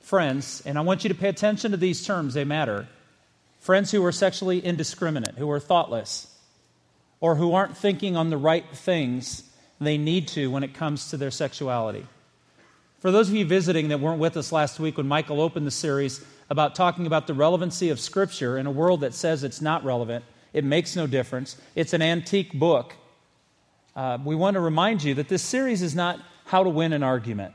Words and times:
friends, 0.00 0.62
and 0.66 0.76
I 0.76 0.82
want 0.82 1.02
you 1.02 1.08
to 1.08 1.14
pay 1.14 1.30
attention 1.30 1.70
to 1.70 1.78
these 1.78 2.04
terms, 2.04 2.34
they 2.34 2.44
matter. 2.44 2.86
Friends 3.58 3.90
who 3.90 4.04
are 4.04 4.12
sexually 4.12 4.62
indiscriminate, 4.62 5.36
who 5.36 5.50
are 5.50 5.58
thoughtless, 5.58 6.30
or 7.20 7.36
who 7.36 7.54
aren't 7.54 7.74
thinking 7.74 8.18
on 8.18 8.28
the 8.28 8.36
right 8.36 8.66
things 8.74 9.44
they 9.80 9.96
need 9.96 10.28
to 10.28 10.50
when 10.50 10.62
it 10.62 10.74
comes 10.74 11.08
to 11.08 11.16
their 11.16 11.30
sexuality. 11.30 12.06
For 12.98 13.10
those 13.10 13.30
of 13.30 13.34
you 13.34 13.46
visiting 13.46 13.88
that 13.88 13.98
weren't 13.98 14.20
with 14.20 14.36
us 14.36 14.52
last 14.52 14.78
week 14.78 14.98
when 14.98 15.08
Michael 15.08 15.40
opened 15.40 15.66
the 15.66 15.70
series 15.70 16.22
about 16.50 16.74
talking 16.74 17.06
about 17.06 17.26
the 17.26 17.32
relevancy 17.32 17.88
of 17.88 17.98
Scripture 17.98 18.58
in 18.58 18.66
a 18.66 18.70
world 18.70 19.00
that 19.00 19.14
says 19.14 19.42
it's 19.42 19.62
not 19.62 19.82
relevant, 19.86 20.26
it 20.52 20.64
makes 20.64 20.96
no 20.96 21.06
difference, 21.06 21.56
it's 21.74 21.94
an 21.94 22.02
antique 22.02 22.52
book, 22.52 22.94
uh, 23.96 24.18
we 24.22 24.34
want 24.34 24.52
to 24.52 24.60
remind 24.60 25.02
you 25.02 25.14
that 25.14 25.28
this 25.28 25.42
series 25.42 25.80
is 25.80 25.94
not 25.94 26.20
how 26.54 26.62
to 26.62 26.70
win 26.70 26.92
an 26.92 27.02
argument. 27.02 27.52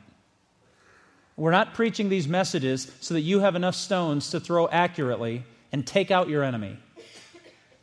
We're 1.37 1.51
not 1.51 1.73
preaching 1.73 2.09
these 2.09 2.27
messages 2.27 2.91
so 2.99 3.13
that 3.13 3.21
you 3.21 3.39
have 3.39 3.55
enough 3.55 3.75
stones 3.75 4.31
to 4.31 4.41
throw 4.41 4.67
accurately 4.67 5.45
and 5.71 5.87
take 5.87 6.11
out 6.11 6.27
your 6.27 6.43
enemy. 6.43 6.77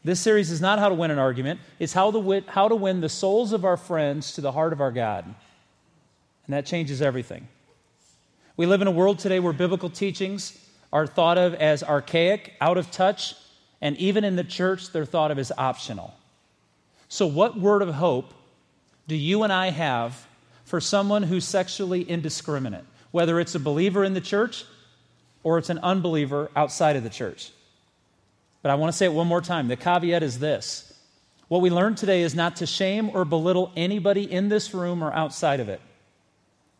This 0.05 0.21
series 0.21 0.51
is 0.51 0.61
not 0.61 0.79
how 0.79 0.91
to 0.91 0.95
win 0.95 1.11
an 1.11 1.19
argument, 1.19 1.61
it's 1.79 1.95
how 1.95 2.11
to, 2.11 2.19
win, 2.19 2.45
how 2.49 2.69
to 2.69 2.75
win 2.75 3.01
the 3.01 3.09
souls 3.09 3.55
of 3.55 3.65
our 3.65 3.79
friends 3.79 4.35
to 4.35 4.43
the 4.43 4.53
heart 4.53 4.75
of 4.75 4.83
our 4.83 4.93
God. 4.93 5.25
And 5.25 6.53
that 6.53 6.67
changes 6.67 7.01
everything. 7.01 7.49
We 8.59 8.67
live 8.67 8.83
in 8.83 8.87
a 8.87 8.91
world 8.91 9.19
today 9.19 9.41
where 9.41 9.55
biblical 9.55 9.89
teachings 9.89 10.59
are 10.93 11.07
thought 11.07 11.39
of 11.39 11.55
as 11.55 11.83
archaic, 11.83 12.53
out 12.61 12.77
of 12.77 12.91
touch, 12.91 13.37
and 13.81 13.97
even 13.97 14.23
in 14.23 14.37
the 14.37 14.45
church, 14.45 14.93
they're 14.93 15.07
thought 15.07 15.31
of 15.31 15.39
as 15.39 15.51
optional. 15.57 16.13
So, 17.09 17.27
what 17.27 17.59
word 17.59 17.81
of 17.81 17.95
hope 17.95 18.35
do 19.09 19.17
you 19.17 19.45
and 19.45 19.51
I 19.51 19.71
have 19.71 20.27
for 20.67 20.81
someone 20.81 21.23
who's 21.23 21.47
sexually 21.47 22.03
indiscriminate, 22.03 22.85
whether 23.13 23.41
it's 23.41 23.55
a 23.55 23.61
believer 23.61 24.05
in 24.05 24.13
the 24.13 24.21
church 24.21 24.65
or 25.43 25.57
it's 25.57 25.71
an 25.71 25.79
unbeliever 25.79 26.51
outside 26.55 26.97
of 26.97 27.03
the 27.03 27.11
church? 27.11 27.51
But 28.63 28.71
I 28.71 28.75
want 28.75 28.93
to 28.93 28.97
say 28.99 29.07
it 29.07 29.13
one 29.13 29.29
more 29.29 29.41
time. 29.41 29.69
The 29.69 29.77
caveat 29.77 30.23
is 30.23 30.39
this 30.41 30.93
what 31.49 31.61
we 31.61 31.71
learned 31.71 31.97
today 31.97 32.23
is 32.23 32.35
not 32.35 32.57
to 32.57 32.67
shame 32.67 33.11
or 33.15 33.25
belittle 33.25 33.73
anybody 33.77 34.31
in 34.31 34.49
this 34.49 34.75
room 34.75 35.03
or 35.03 35.13
outside 35.13 35.61
of 35.61 35.69
it, 35.69 35.81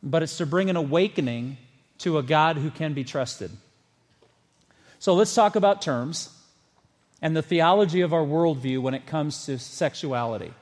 but 0.03 0.25
it's 0.25 0.39
to 0.39 0.47
bring 0.47 0.69
an 0.69 0.77
awakening 0.77 1.57
to 1.99 2.19
a 2.19 2.23
God 2.23 2.57
who 2.57 2.71
can 2.71 2.93
be 2.93 3.05
trusted. 3.05 3.53
So 4.99 5.15
let's 5.15 5.35
talk 5.35 5.55
about 5.55 5.83
terms 5.83 6.31
and 7.23 7.37
the 7.37 7.43
theology 7.43 8.01
of 8.01 8.13
our 8.13 8.25
worldview 8.25 8.81
when 8.81 8.95
it 8.95 9.07
comes 9.07 9.47
to 9.47 9.59
sexuality. 9.59 10.53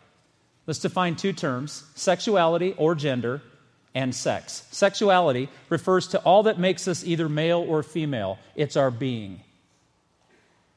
Let's 0.67 0.79
define 0.79 1.17
two 1.17 1.33
terms 1.33 1.85
sexuality 1.95 2.75
or 2.77 2.95
gender 2.95 3.43
and 3.95 4.15
sex. 4.15 4.67
Sexuality 4.71 5.49
refers 5.69 6.09
to 6.09 6.19
all 6.21 6.45
that 6.45 6.59
makes 6.59 6.89
us 6.89 7.05
either 7.05 7.29
male 7.29 7.61
or 7.61 7.83
female, 7.83 8.39
it's 8.57 8.77
our 8.77 8.91
being. 8.91 9.41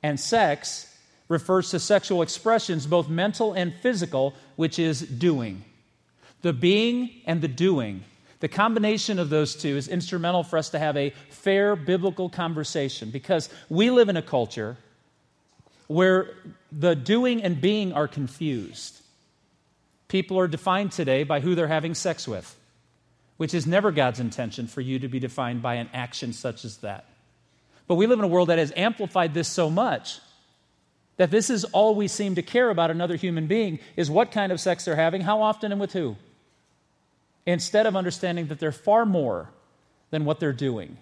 And 0.04 0.20
sex 0.20 0.94
refers 1.28 1.72
to 1.72 1.80
sexual 1.80 2.22
expressions, 2.22 2.86
both 2.86 3.10
mental 3.10 3.54
and 3.54 3.74
physical, 3.82 4.34
which 4.56 4.80
is 4.80 5.02
doing. 5.02 5.64
The 6.42 6.54
being 6.54 7.10
and 7.26 7.42
the 7.42 7.48
doing. 7.48 8.04
The 8.40 8.48
combination 8.48 9.18
of 9.18 9.30
those 9.30 9.56
two 9.56 9.76
is 9.78 9.88
instrumental 9.88 10.44
for 10.44 10.58
us 10.60 10.70
to 10.70 10.80
have 10.80 10.96
a 10.96 11.10
fair 11.30 11.76
biblical 11.76 12.30
conversation 12.30 13.10
because 13.10 13.50
we 13.68 13.90
live 13.90 14.10
in 14.10 14.18
a 14.18 14.22
culture 14.22 14.78
where 15.88 16.36
the 16.72 16.96
doing 16.96 17.42
and 17.42 17.60
being 17.60 17.94
are 17.94 18.08
confused. 18.08 19.02
People 20.08 20.40
are 20.40 20.48
defined 20.48 20.92
today 20.92 21.24
by 21.24 21.40
who 21.40 21.56
they're 21.56 21.68
having 21.68 21.94
sex 21.94 22.28
with, 22.28 22.56
which 23.38 23.54
is 23.54 23.68
never 23.68 23.92
God's 23.92 24.20
intention 24.20 24.68
for 24.68 24.82
you 24.82 25.00
to 25.00 25.08
be 25.08 25.20
defined 25.20 25.62
by 25.62 25.76
an 25.76 25.90
action 25.94 26.34
such 26.34 26.64
as 26.64 26.78
that. 26.78 27.06
But 27.88 27.96
we 27.96 28.08
live 28.08 28.20
in 28.20 28.26
a 28.26 28.30
world 28.30 28.50
that 28.50 28.58
has 28.58 28.74
amplified 28.76 29.34
this 29.34 29.48
so 29.48 29.70
much 29.70 30.20
that 31.18 31.32
this 31.32 31.50
is 31.50 31.64
all 31.66 31.96
we 31.96 32.08
seem 32.08 32.36
to 32.36 32.42
care 32.42 32.70
about 32.70 32.92
another 32.92 33.16
human 33.16 33.48
being 33.48 33.80
is 33.96 34.10
what 34.10 34.32
kind 34.32 34.52
of 34.52 34.60
sex 34.60 34.86
they're 34.86 34.96
having, 34.96 35.22
how 35.22 35.42
often, 35.42 35.72
and 35.72 35.82
with 35.82 35.94
who. 35.94 36.16
Instead 37.46 37.86
of 37.86 37.96
understanding 37.96 38.48
that 38.48 38.60
they're 38.60 38.72
far 38.72 39.06
more 39.06 39.50
than 40.12 40.26
what 40.26 40.40
they're 40.40 40.54
doing, 40.54 40.98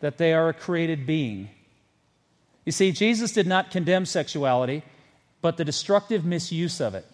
that 0.00 0.16
they 0.18 0.32
are 0.32 0.48
a 0.48 0.54
created 0.54 1.06
being. 1.06 1.50
You 2.64 2.72
see, 2.72 2.92
Jesus 2.92 3.32
did 3.32 3.46
not 3.46 3.70
condemn 3.70 4.06
sexuality, 4.06 4.82
but 5.40 5.56
the 5.56 5.64
destructive 5.64 6.24
misuse 6.24 6.80
of 6.80 6.94
it. 6.94 7.06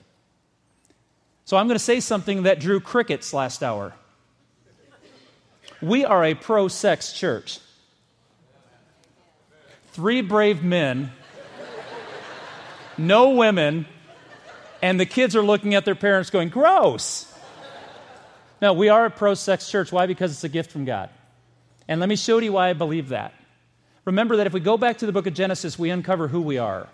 So 1.52 1.58
I'm 1.58 1.66
going 1.66 1.78
to 1.78 1.84
say 1.84 2.00
something 2.00 2.44
that 2.44 2.60
drew 2.60 2.80
crickets 2.80 3.34
last 3.34 3.62
hour. 3.62 3.92
We 5.82 6.02
are 6.06 6.24
a 6.24 6.32
pro 6.32 6.68
sex 6.68 7.12
church. 7.12 7.58
Three 9.88 10.22
brave 10.22 10.64
men, 10.64 11.12
no 12.96 13.32
women, 13.32 13.84
and 14.80 14.98
the 14.98 15.04
kids 15.04 15.36
are 15.36 15.42
looking 15.42 15.74
at 15.74 15.84
their 15.84 15.94
parents 15.94 16.30
going, 16.30 16.48
gross. 16.48 17.30
No, 18.62 18.72
we 18.72 18.88
are 18.88 19.04
a 19.04 19.10
pro 19.10 19.34
sex 19.34 19.70
church. 19.70 19.92
Why? 19.92 20.06
Because 20.06 20.32
it's 20.32 20.44
a 20.44 20.48
gift 20.48 20.70
from 20.70 20.86
God. 20.86 21.10
And 21.86 22.00
let 22.00 22.08
me 22.08 22.16
show 22.16 22.38
you 22.38 22.52
why 22.52 22.70
I 22.70 22.72
believe 22.72 23.10
that. 23.10 23.34
Remember 24.06 24.38
that 24.38 24.46
if 24.46 24.54
we 24.54 24.60
go 24.60 24.78
back 24.78 24.96
to 24.96 25.04
the 25.04 25.12
book 25.12 25.26
of 25.26 25.34
Genesis, 25.34 25.78
we 25.78 25.90
uncover 25.90 26.28
who 26.28 26.40
we 26.40 26.56
are. 26.56 26.88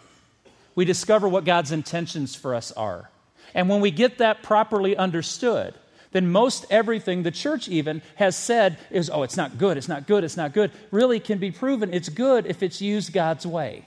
We 0.74 0.84
discover 0.84 1.28
what 1.28 1.44
God's 1.44 1.70
intentions 1.70 2.34
for 2.34 2.56
us 2.56 2.72
are. 2.72 3.08
And 3.54 3.68
when 3.68 3.80
we 3.80 3.90
get 3.90 4.18
that 4.18 4.42
properly 4.42 4.96
understood, 4.96 5.74
then 6.12 6.30
most 6.30 6.64
everything 6.70 7.22
the 7.22 7.30
church 7.30 7.68
even 7.68 8.02
has 8.16 8.36
said 8.36 8.78
is, 8.90 9.10
oh, 9.10 9.22
it's 9.22 9.36
not 9.36 9.58
good, 9.58 9.76
it's 9.76 9.88
not 9.88 10.06
good, 10.06 10.24
it's 10.24 10.36
not 10.36 10.52
good, 10.52 10.70
really 10.90 11.20
can 11.20 11.38
be 11.38 11.50
proven 11.50 11.92
it's 11.92 12.08
good 12.08 12.46
if 12.46 12.62
it's 12.62 12.80
used 12.80 13.12
God's 13.12 13.46
way. 13.46 13.86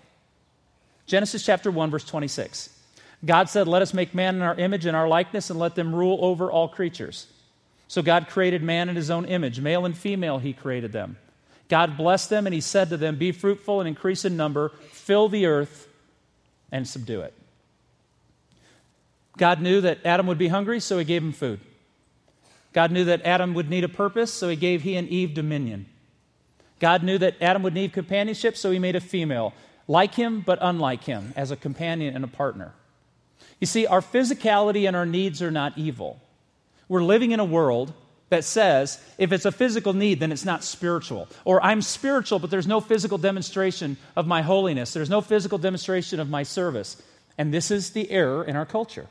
Genesis 1.06 1.44
chapter 1.44 1.72
1, 1.72 1.90
verse 1.90 2.06
26. 2.06 2.70
God 3.26 3.50
said, 3.50 3.68
Let 3.68 3.82
us 3.82 3.94
make 3.94 4.16
man 4.16 4.36
in 4.36 4.42
our 4.42 4.56
image 4.56 4.86
and 4.86 4.96
our 4.96 5.08
likeness 5.08 5.50
and 5.50 5.60
let 5.60 5.76
them 5.76 5.94
rule 5.94 6.20
over 6.22 6.52
all 6.52 6.68
creatures. 6.68 7.28
So 7.88 8.02
God 8.02 8.30
created 8.30 8.64
man 8.64 8.88
in 8.88 8.96
his 8.96 9.12
own 9.12 9.26
image, 9.26 9.60
male 9.60 9.86
and 9.86 9.98
female, 9.98 10.40
he 10.40 10.54
created 10.54 10.92
them. 10.92 11.18
God 11.68 11.98
blessed 11.98 12.30
them 12.30 12.48
and 12.48 12.54
he 12.54 12.62
said 12.62 12.90
to 12.90 12.98
them, 12.98 13.18
Be 13.18 13.32
fruitful 13.32 13.80
and 13.80 13.88
increase 13.88 14.26
in 14.26 14.38
number, 14.38 14.70
fill 14.92 15.28
the 15.28 15.46
earth 15.46 15.88
and 16.72 16.88
subdue 16.88 17.22
it. 17.22 17.34
God 19.38 19.62
knew 19.62 19.81
that 19.81 20.06
Adam 20.06 20.28
would 20.28 20.38
be 20.38 20.50
hungry, 20.50 20.80
so 20.80 20.97
he 20.97 21.06
gave 21.06 21.24
him 21.24 21.31
food. 21.31 21.59
God 22.74 22.92
knew 22.92 23.06
that 23.06 23.25
Adam 23.25 23.53
would 23.53 23.69
need 23.69 23.84
a 23.84 23.90
purpose, 23.90 24.34
so 24.34 24.50
he 24.50 24.56
gave 24.56 24.81
he 24.81 24.96
and 24.96 25.08
Eve 25.09 25.34
dominion. 25.34 25.86
God 26.80 27.03
knew 27.03 27.18
that 27.18 27.36
Adam 27.42 27.64
would 27.64 27.74
need 27.74 27.94
companionship, 27.94 28.58
so 28.58 28.72
he 28.72 28.80
made 28.80 28.96
a 28.96 29.02
female, 29.02 29.53
like 29.88 30.16
him 30.16 30.42
but 30.42 30.59
unlike 30.62 31.03
him, 31.03 31.34
as 31.36 31.52
a 31.52 31.56
companion 31.56 32.16
and 32.16 32.24
a 32.24 32.28
partner. 32.28 32.74
You 33.59 33.68
see, 33.68 33.86
our 33.86 34.02
physicality 34.02 34.88
and 34.88 34.96
our 34.96 35.06
needs 35.06 35.42
are 35.42 35.52
not 35.52 35.78
evil. 35.78 36.19
We're 36.89 37.04
living 37.04 37.31
in 37.31 37.39
a 37.39 37.45
world 37.45 37.94
that 38.30 38.44
says 38.44 39.00
if 39.18 39.31
it's 39.31 39.45
a 39.45 39.51
physical 39.51 39.94
need, 39.94 40.19
then 40.19 40.31
it's 40.31 40.45
not 40.45 40.63
spiritual. 40.63 41.28
Or 41.45 41.63
I'm 41.63 41.81
spiritual, 41.81 42.39
but 42.39 42.50
there's 42.50 42.68
no 42.68 42.81
physical 42.81 43.18
demonstration 43.18 43.98
of 44.16 44.25
my 44.25 44.42
holiness, 44.42 44.94
there's 44.94 45.10
no 45.10 45.22
physical 45.22 45.57
demonstration 45.57 46.19
of 46.19 46.30
my 46.30 46.44
service. 46.44 47.01
And 47.38 47.54
this 47.54 47.72
is 47.72 47.92
the 47.92 48.10
error 48.12 48.44
in 48.44 48.56
our 48.56 48.66
culture. 48.66 49.07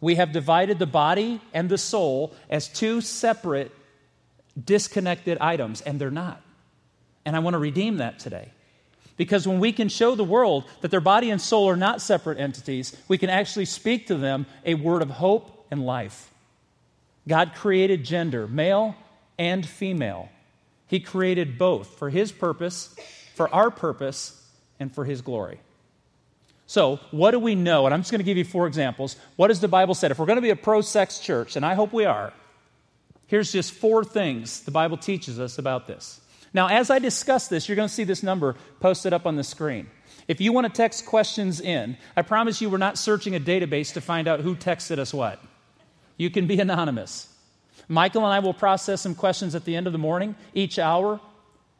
We 0.00 0.14
have 0.14 0.32
divided 0.32 0.78
the 0.78 0.86
body 0.86 1.40
and 1.52 1.68
the 1.68 1.78
soul 1.78 2.34
as 2.48 2.68
two 2.68 3.00
separate, 3.00 3.72
disconnected 4.62 5.38
items, 5.38 5.80
and 5.80 6.00
they're 6.00 6.10
not. 6.10 6.40
And 7.24 7.36
I 7.36 7.40
want 7.40 7.54
to 7.54 7.58
redeem 7.58 7.98
that 7.98 8.18
today. 8.18 8.50
Because 9.16 9.46
when 9.46 9.60
we 9.60 9.72
can 9.72 9.90
show 9.90 10.14
the 10.14 10.24
world 10.24 10.64
that 10.80 10.90
their 10.90 11.00
body 11.00 11.30
and 11.30 11.40
soul 11.40 11.68
are 11.68 11.76
not 11.76 12.00
separate 12.00 12.38
entities, 12.38 12.96
we 13.06 13.18
can 13.18 13.28
actually 13.28 13.66
speak 13.66 14.06
to 14.06 14.14
them 14.14 14.46
a 14.64 14.74
word 14.74 15.02
of 15.02 15.10
hope 15.10 15.66
and 15.70 15.84
life. 15.84 16.32
God 17.28 17.52
created 17.54 18.02
gender, 18.02 18.48
male 18.48 18.96
and 19.38 19.66
female. 19.66 20.30
He 20.86 21.00
created 21.00 21.58
both 21.58 21.98
for 21.98 22.08
His 22.08 22.32
purpose, 22.32 22.96
for 23.34 23.52
our 23.54 23.70
purpose, 23.70 24.42
and 24.80 24.90
for 24.90 25.04
His 25.04 25.20
glory. 25.20 25.60
So, 26.70 27.00
what 27.10 27.32
do 27.32 27.40
we 27.40 27.56
know? 27.56 27.86
And 27.86 27.92
I'm 27.92 27.98
just 27.98 28.12
going 28.12 28.20
to 28.20 28.24
give 28.24 28.36
you 28.36 28.44
four 28.44 28.68
examples. 28.68 29.16
What 29.34 29.48
does 29.48 29.58
the 29.58 29.66
Bible 29.66 29.92
say? 29.92 30.08
If 30.08 30.20
we're 30.20 30.26
going 30.26 30.36
to 30.36 30.40
be 30.40 30.50
a 30.50 30.56
pro 30.56 30.82
sex 30.82 31.18
church, 31.18 31.56
and 31.56 31.66
I 31.66 31.74
hope 31.74 31.92
we 31.92 32.04
are, 32.04 32.32
Here's 33.30 33.52
just 33.52 33.72
four 33.72 34.02
things 34.02 34.60
the 34.62 34.72
Bible 34.72 34.96
teaches 34.96 35.38
us 35.38 35.58
about 35.58 35.86
this. 35.86 36.20
Now, 36.52 36.68
as 36.68 36.90
I 36.90 36.98
discuss 36.98 37.46
this, 37.46 37.68
you're 37.68 37.76
going 37.76 37.88
to 37.88 37.94
see 37.94 38.02
this 38.02 38.24
number 38.24 38.56
posted 38.80 39.12
up 39.12 39.24
on 39.24 39.36
the 39.36 39.44
screen. 39.44 39.88
If 40.26 40.40
you 40.40 40.52
want 40.52 40.66
to 40.66 40.72
text 40.72 41.06
questions 41.06 41.60
in, 41.60 41.96
I 42.16 42.22
promise 42.22 42.60
you 42.60 42.68
we're 42.68 42.78
not 42.78 42.98
searching 42.98 43.36
a 43.36 43.40
database 43.40 43.92
to 43.94 44.00
find 44.00 44.26
out 44.26 44.40
who 44.40 44.56
texted 44.56 44.98
us 44.98 45.14
what. 45.14 45.40
You 46.16 46.28
can 46.28 46.48
be 46.48 46.58
anonymous. 46.58 47.32
Michael 47.86 48.24
and 48.24 48.32
I 48.32 48.40
will 48.40 48.54
process 48.54 49.00
some 49.00 49.14
questions 49.14 49.54
at 49.54 49.64
the 49.64 49.76
end 49.76 49.86
of 49.86 49.92
the 49.92 49.98
morning, 49.98 50.34
each 50.52 50.80
hour, 50.80 51.20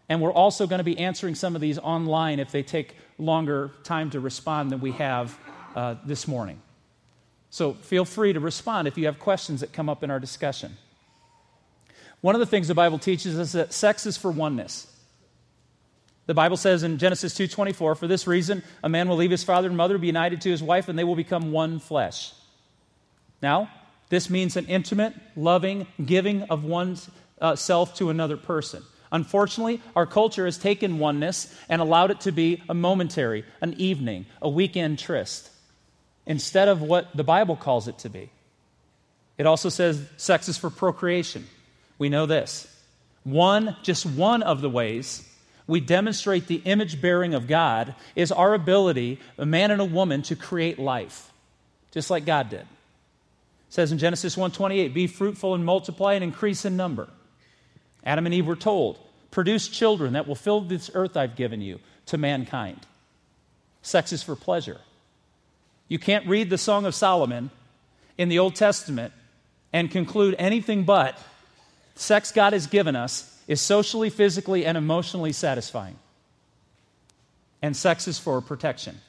and 0.08 0.20
we're 0.20 0.32
also 0.32 0.68
going 0.68 0.78
to 0.78 0.84
be 0.84 0.98
answering 0.98 1.34
some 1.34 1.56
of 1.56 1.60
these 1.60 1.78
online 1.78 2.38
if 2.38 2.52
they 2.52 2.62
take 2.62 2.96
longer 3.20 3.70
time 3.84 4.10
to 4.10 4.20
respond 4.20 4.70
than 4.70 4.80
we 4.80 4.92
have 4.92 5.38
uh, 5.76 5.96
this 6.04 6.26
morning. 6.26 6.60
So 7.50 7.74
feel 7.74 8.04
free 8.04 8.32
to 8.32 8.40
respond 8.40 8.88
if 8.88 8.96
you 8.96 9.06
have 9.06 9.18
questions 9.18 9.60
that 9.60 9.72
come 9.72 9.88
up 9.88 10.02
in 10.02 10.10
our 10.10 10.20
discussion. 10.20 10.76
One 12.20 12.34
of 12.34 12.38
the 12.38 12.46
things 12.46 12.68
the 12.68 12.74
Bible 12.74 12.98
teaches 12.98 13.38
us 13.38 13.52
that 13.52 13.72
sex 13.72 14.06
is 14.06 14.16
for 14.16 14.30
oneness. 14.30 14.86
The 16.26 16.34
Bible 16.34 16.56
says 16.56 16.82
in 16.82 16.98
Genesis 16.98 17.34
2:24, 17.34 17.94
"For 17.96 18.06
this 18.06 18.26
reason 18.26 18.62
a 18.84 18.88
man 18.88 19.08
will 19.08 19.16
leave 19.16 19.30
his 19.30 19.42
father 19.42 19.68
and 19.68 19.76
mother, 19.76 19.98
be 19.98 20.06
united 20.06 20.40
to 20.42 20.50
his 20.50 20.62
wife, 20.62 20.88
and 20.88 20.98
they 20.98 21.04
will 21.04 21.16
become 21.16 21.50
one 21.50 21.80
flesh." 21.80 22.32
Now, 23.42 23.70
this 24.10 24.30
means 24.30 24.56
an 24.56 24.66
intimate, 24.66 25.14
loving 25.34 25.86
giving 26.04 26.42
of 26.44 26.62
oneself 26.62 27.92
uh, 27.92 27.96
to 27.96 28.10
another 28.10 28.36
person. 28.36 28.84
Unfortunately, 29.12 29.80
our 29.96 30.06
culture 30.06 30.44
has 30.44 30.56
taken 30.56 30.98
oneness 30.98 31.52
and 31.68 31.82
allowed 31.82 32.10
it 32.10 32.20
to 32.20 32.32
be 32.32 32.62
a 32.68 32.74
momentary, 32.74 33.44
an 33.60 33.74
evening, 33.74 34.26
a 34.40 34.48
weekend 34.48 34.98
tryst, 34.98 35.50
instead 36.26 36.68
of 36.68 36.80
what 36.80 37.16
the 37.16 37.24
Bible 37.24 37.56
calls 37.56 37.88
it 37.88 37.98
to 37.98 38.08
be. 38.08 38.30
It 39.36 39.46
also 39.46 39.68
says 39.68 40.06
sex 40.16 40.48
is 40.48 40.58
for 40.58 40.70
procreation. 40.70 41.46
We 41.98 42.08
know 42.08 42.26
this. 42.26 42.68
One, 43.24 43.76
just 43.82 44.06
one 44.06 44.42
of 44.42 44.60
the 44.60 44.70
ways 44.70 45.26
we 45.66 45.80
demonstrate 45.80 46.46
the 46.46 46.62
image 46.64 47.00
bearing 47.00 47.32
of 47.32 47.46
God 47.46 47.94
is 48.16 48.32
our 48.32 48.54
ability, 48.54 49.20
a 49.38 49.46
man 49.46 49.70
and 49.70 49.80
a 49.80 49.84
woman, 49.84 50.22
to 50.22 50.34
create 50.34 50.78
life, 50.78 51.30
just 51.92 52.10
like 52.10 52.24
God 52.24 52.50
did. 52.50 52.60
It 52.60 52.66
says 53.68 53.92
in 53.92 53.98
Genesis 53.98 54.36
1:28, 54.36 54.92
"Be 54.92 55.06
fruitful 55.06 55.54
and 55.54 55.64
multiply 55.64 56.14
and 56.14 56.24
increase 56.24 56.64
in 56.64 56.76
number." 56.76 57.08
Adam 58.04 58.26
and 58.26 58.34
Eve 58.34 58.46
were 58.46 58.56
told, 58.56 58.98
Produce 59.30 59.68
children 59.68 60.14
that 60.14 60.26
will 60.26 60.34
fill 60.34 60.60
this 60.60 60.90
earth 60.94 61.16
I've 61.16 61.36
given 61.36 61.60
you 61.60 61.78
to 62.06 62.18
mankind. 62.18 62.80
Sex 63.82 64.12
is 64.12 64.22
for 64.22 64.34
pleasure. 64.34 64.80
You 65.88 65.98
can't 65.98 66.26
read 66.26 66.50
the 66.50 66.58
Song 66.58 66.84
of 66.84 66.94
Solomon 66.94 67.50
in 68.18 68.28
the 68.28 68.38
Old 68.38 68.54
Testament 68.54 69.12
and 69.72 69.90
conclude 69.90 70.34
anything 70.38 70.84
but 70.84 71.18
sex 71.94 72.32
God 72.32 72.52
has 72.52 72.66
given 72.66 72.96
us 72.96 73.38
is 73.46 73.60
socially, 73.60 74.10
physically, 74.10 74.66
and 74.66 74.76
emotionally 74.76 75.32
satisfying. 75.32 75.96
And 77.62 77.76
sex 77.76 78.08
is 78.08 78.18
for 78.18 78.40
protection. 78.40 79.00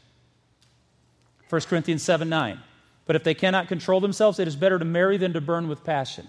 1 1.49 1.61
Corinthians 1.63 2.03
7 2.03 2.29
9. 2.29 2.59
But 3.05 3.15
if 3.15 3.23
they 3.23 3.33
cannot 3.33 3.67
control 3.67 3.99
themselves, 3.99 4.39
it 4.39 4.47
is 4.47 4.55
better 4.55 4.79
to 4.79 4.85
marry 4.85 5.17
than 5.17 5.33
to 5.33 5.41
burn 5.41 5.67
with 5.67 5.83
passion. 5.83 6.27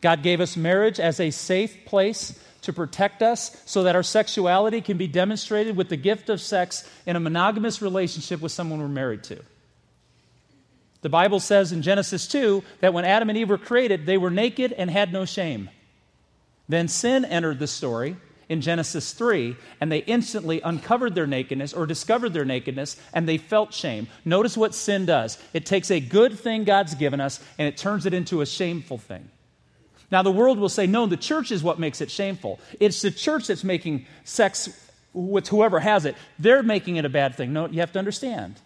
God 0.00 0.22
gave 0.22 0.40
us 0.40 0.56
marriage 0.56 1.00
as 1.00 1.20
a 1.20 1.30
safe 1.30 1.84
place 1.84 2.38
to 2.62 2.72
protect 2.72 3.22
us 3.22 3.56
so 3.64 3.84
that 3.84 3.94
our 3.94 4.02
sexuality 4.02 4.80
can 4.80 4.96
be 4.96 5.06
demonstrated 5.06 5.76
with 5.76 5.88
the 5.88 5.96
gift 5.96 6.28
of 6.28 6.40
sex 6.40 6.88
in 7.06 7.16
a 7.16 7.20
monogamous 7.20 7.80
relationship 7.80 8.40
with 8.40 8.52
someone 8.52 8.80
we're 8.80 8.88
married 8.88 9.22
to. 9.24 9.40
The 11.02 11.08
Bible 11.08 11.38
says 11.38 11.70
in 11.70 11.82
Genesis 11.82 12.26
2 12.26 12.64
that 12.80 12.92
when 12.92 13.04
Adam 13.04 13.28
and 13.28 13.38
Eve 13.38 13.50
were 13.50 13.58
created, 13.58 14.06
they 14.06 14.18
were 14.18 14.30
naked 14.30 14.72
and 14.72 14.90
had 14.90 15.12
no 15.12 15.24
shame. 15.24 15.70
Then 16.68 16.88
sin 16.88 17.24
entered 17.24 17.60
the 17.60 17.68
story 17.68 18.16
in 18.48 18.60
Genesis 18.60 19.12
3, 19.12 19.56
and 19.80 19.90
they 19.90 19.98
instantly 19.98 20.60
uncovered 20.60 21.14
their 21.14 21.26
nakedness 21.26 21.72
or 21.72 21.86
discovered 21.86 22.32
their 22.32 22.44
nakedness, 22.44 22.96
and 23.12 23.28
they 23.28 23.38
felt 23.38 23.74
shame. 23.74 24.08
Notice 24.24 24.56
what 24.56 24.74
sin 24.74 25.06
does 25.06 25.38
it 25.52 25.66
takes 25.66 25.90
a 25.90 26.00
good 26.00 26.38
thing 26.38 26.64
God's 26.64 26.94
given 26.94 27.20
us 27.20 27.40
and 27.58 27.68
it 27.68 27.76
turns 27.76 28.06
it 28.06 28.14
into 28.14 28.40
a 28.40 28.46
shameful 28.46 28.98
thing. 28.98 29.28
Now, 30.10 30.22
the 30.22 30.30
world 30.30 30.58
will 30.58 30.68
say, 30.68 30.86
no, 30.86 31.06
the 31.06 31.16
church 31.16 31.50
is 31.50 31.62
what 31.62 31.78
makes 31.78 32.00
it 32.00 32.10
shameful. 32.10 32.60
It's 32.78 33.02
the 33.02 33.10
church 33.10 33.48
that's 33.48 33.64
making 33.64 34.06
sex 34.24 34.68
with 35.12 35.48
whoever 35.48 35.80
has 35.80 36.04
it. 36.04 36.14
They're 36.38 36.62
making 36.62 36.96
it 36.96 37.04
a 37.04 37.08
bad 37.08 37.34
thing. 37.34 37.52
No, 37.52 37.66
you 37.66 37.80
have 37.80 37.92
to 37.92 37.98
understand. 37.98 38.60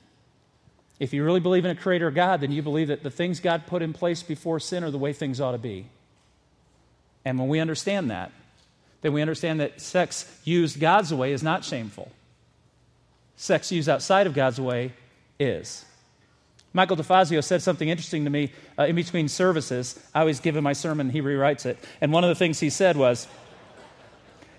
If 0.99 1.15
you 1.15 1.25
really 1.25 1.41
believe 1.41 1.65
in 1.65 1.71
a 1.71 1.81
creator 1.81 2.11
God, 2.11 2.43
then 2.43 2.53
you 2.53 2.61
believe 2.61 2.89
that 2.89 3.03
the 3.03 3.11
things 3.11 3.41
God 3.41 3.67
put 3.67 3.81
in 3.81 3.95
place 3.95 4.23
before 4.23 4.61
sin 4.61 4.85
are 4.85 4.91
the 4.91 4.99
way 4.99 5.15
things 5.15 5.41
ought 5.41 5.53
to 5.53 5.59
be. 5.59 5.87
And 7.25 7.39
when 7.39 7.49
we 7.49 7.59
understand 7.59 8.11
that, 8.11 8.33
then 9.01 9.15
we 9.15 9.23
understand 9.23 9.61
that 9.61 9.81
sex 9.81 10.31
used 10.45 10.79
God's 10.79 11.13
way 11.15 11.33
is 11.33 11.43
not 11.43 11.65
shameful. 11.65 12.11
Sex 13.37 13.73
used 13.73 13.89
outside 13.89 14.27
of 14.27 14.35
God's 14.35 14.61
way 14.61 14.93
is. 15.39 15.87
Michael 16.72 16.96
DeFazio 16.96 17.43
said 17.43 17.62
something 17.62 17.88
interesting 17.88 18.25
to 18.25 18.31
me 18.31 18.52
uh, 18.78 18.84
in 18.84 18.94
between 18.94 19.28
services. 19.28 19.99
I 20.14 20.20
always 20.20 20.40
give 20.40 20.56
him 20.56 20.64
my 20.64 20.72
sermon, 20.72 21.11
he 21.11 21.20
rewrites 21.20 21.67
it. 21.67 21.78
And 22.00 22.12
one 22.12 22.22
of 22.22 22.28
the 22.28 22.37
things 22.37 22.61
he 22.61 22.70
said 22.70 22.96
was, 22.96 23.26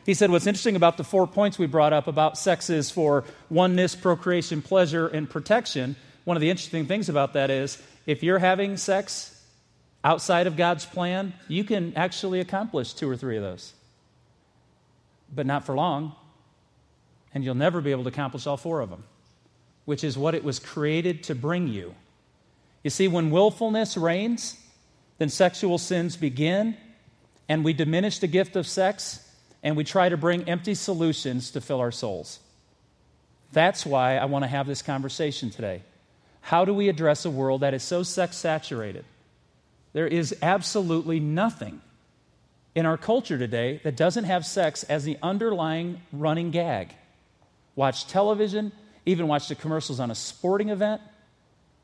he 0.06 0.14
said, 0.14 0.32
What's 0.32 0.48
interesting 0.48 0.76
about 0.76 0.98
the 0.98 1.04
four 1.04 1.28
points 1.28 1.60
we 1.60 1.68
brought 1.68 1.94
up 1.94 2.08
about 2.08 2.38
sex 2.38 2.70
is 2.70 2.90
for 2.90 3.24
oneness, 3.50 3.96
procreation, 3.96 4.62
pleasure, 4.62 5.08
and 5.08 5.30
protection. 5.30 5.96
One 6.26 6.38
of 6.38 6.42
the 6.42 6.50
interesting 6.50 6.86
things 6.86 7.08
about 7.08 7.34
that 7.34 7.50
is 7.50 7.82
if 8.06 8.24
you're 8.24 8.40
having 8.40 8.78
sex 8.78 9.40
outside 10.04 10.48
of 10.48 10.58
God's 10.58 10.86
plan, 10.86 11.34
you 11.48 11.64
can 11.64 11.94
actually 11.96 12.40
accomplish 12.40 12.94
two 12.94 13.10
or 13.10 13.16
three 13.16 13.38
of 13.38 13.44
those. 13.44 13.74
But 15.34 15.46
not 15.46 15.66
for 15.66 15.76
long. 15.76 16.16
And 17.34 17.44
you'll 17.44 17.56
never 17.56 17.80
be 17.80 17.92
able 17.92 18.04
to 18.04 18.10
accomplish 18.10 18.46
all 18.46 18.58
four 18.58 18.82
of 18.82 18.90
them, 18.90 19.06
which 19.86 20.04
is 20.04 20.18
what 20.18 20.36
it 20.36 20.44
was 20.44 20.60
created 20.60 21.24
to 21.24 21.36
bring 21.36 21.68
you. 21.68 21.96
You 22.84 22.90
see, 22.90 23.08
when 23.08 23.32
willfulness 23.32 23.96
reigns, 23.96 24.58
then 25.18 25.30
sexual 25.30 25.78
sins 25.78 26.18
begin, 26.18 26.76
and 27.48 27.64
we 27.64 27.74
diminish 27.74 28.20
the 28.20 28.28
gift 28.28 28.56
of 28.56 28.66
sex, 28.66 29.28
and 29.62 29.78
we 29.78 29.84
try 29.84 30.10
to 30.10 30.18
bring 30.18 30.50
empty 30.50 30.74
solutions 30.74 31.52
to 31.52 31.62
fill 31.62 31.80
our 31.80 31.92
souls. 31.92 32.40
That's 33.52 33.86
why 33.86 34.18
I 34.18 34.26
want 34.26 34.44
to 34.44 34.48
have 34.48 34.66
this 34.66 34.82
conversation 34.82 35.50
today. 35.52 35.82
How 36.42 36.66
do 36.66 36.74
we 36.74 36.90
address 36.90 37.26
a 37.26 37.30
world 37.30 37.62
that 37.62 37.74
is 37.74 37.84
so 37.84 38.02
sex 38.02 38.38
saturated? 38.38 39.06
There 39.94 40.08
is 40.08 40.36
absolutely 40.42 41.20
nothing 41.20 41.82
in 42.74 42.86
our 42.86 42.98
culture 42.98 43.38
today 43.38 43.82
that 43.84 43.96
doesn't 43.96 44.24
have 44.24 44.46
sex 44.46 44.84
as 44.84 45.04
the 45.04 45.18
underlying 45.22 46.02
running 46.12 46.52
gag. 46.52 46.96
Watch 47.76 48.08
television, 48.08 48.72
even 49.06 49.28
watch 49.28 49.50
the 49.50 49.56
commercials 49.56 50.00
on 50.00 50.10
a 50.10 50.16
sporting 50.16 50.70
event, 50.70 51.02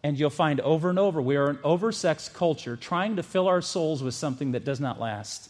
and 0.03 0.17
you'll 0.17 0.29
find 0.29 0.59
over 0.61 0.89
and 0.89 0.99
over 0.99 1.21
we 1.21 1.35
are 1.35 1.49
an 1.49 1.57
oversexed 1.57 2.33
culture 2.33 2.75
trying 2.75 3.15
to 3.15 3.23
fill 3.23 3.47
our 3.47 3.61
souls 3.61 4.03
with 4.03 4.13
something 4.13 4.51
that 4.51 4.63
does 4.65 4.79
not 4.79 4.99
last. 4.99 5.49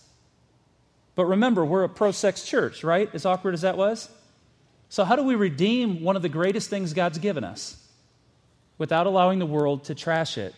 But 1.15 1.25
remember, 1.25 1.65
we're 1.65 1.83
a 1.83 1.89
pro 1.89 2.11
sex 2.11 2.43
church, 2.43 2.83
right? 2.83 3.09
As 3.13 3.25
awkward 3.25 3.53
as 3.53 3.61
that 3.61 3.77
was. 3.77 4.09
So, 4.89 5.03
how 5.03 5.15
do 5.15 5.23
we 5.23 5.35
redeem 5.35 6.01
one 6.01 6.15
of 6.15 6.21
the 6.21 6.29
greatest 6.29 6.69
things 6.69 6.93
God's 6.93 7.17
given 7.17 7.43
us 7.43 7.75
without 8.77 9.07
allowing 9.07 9.39
the 9.39 9.45
world 9.45 9.85
to 9.85 9.95
trash 9.95 10.37
it? 10.37 10.53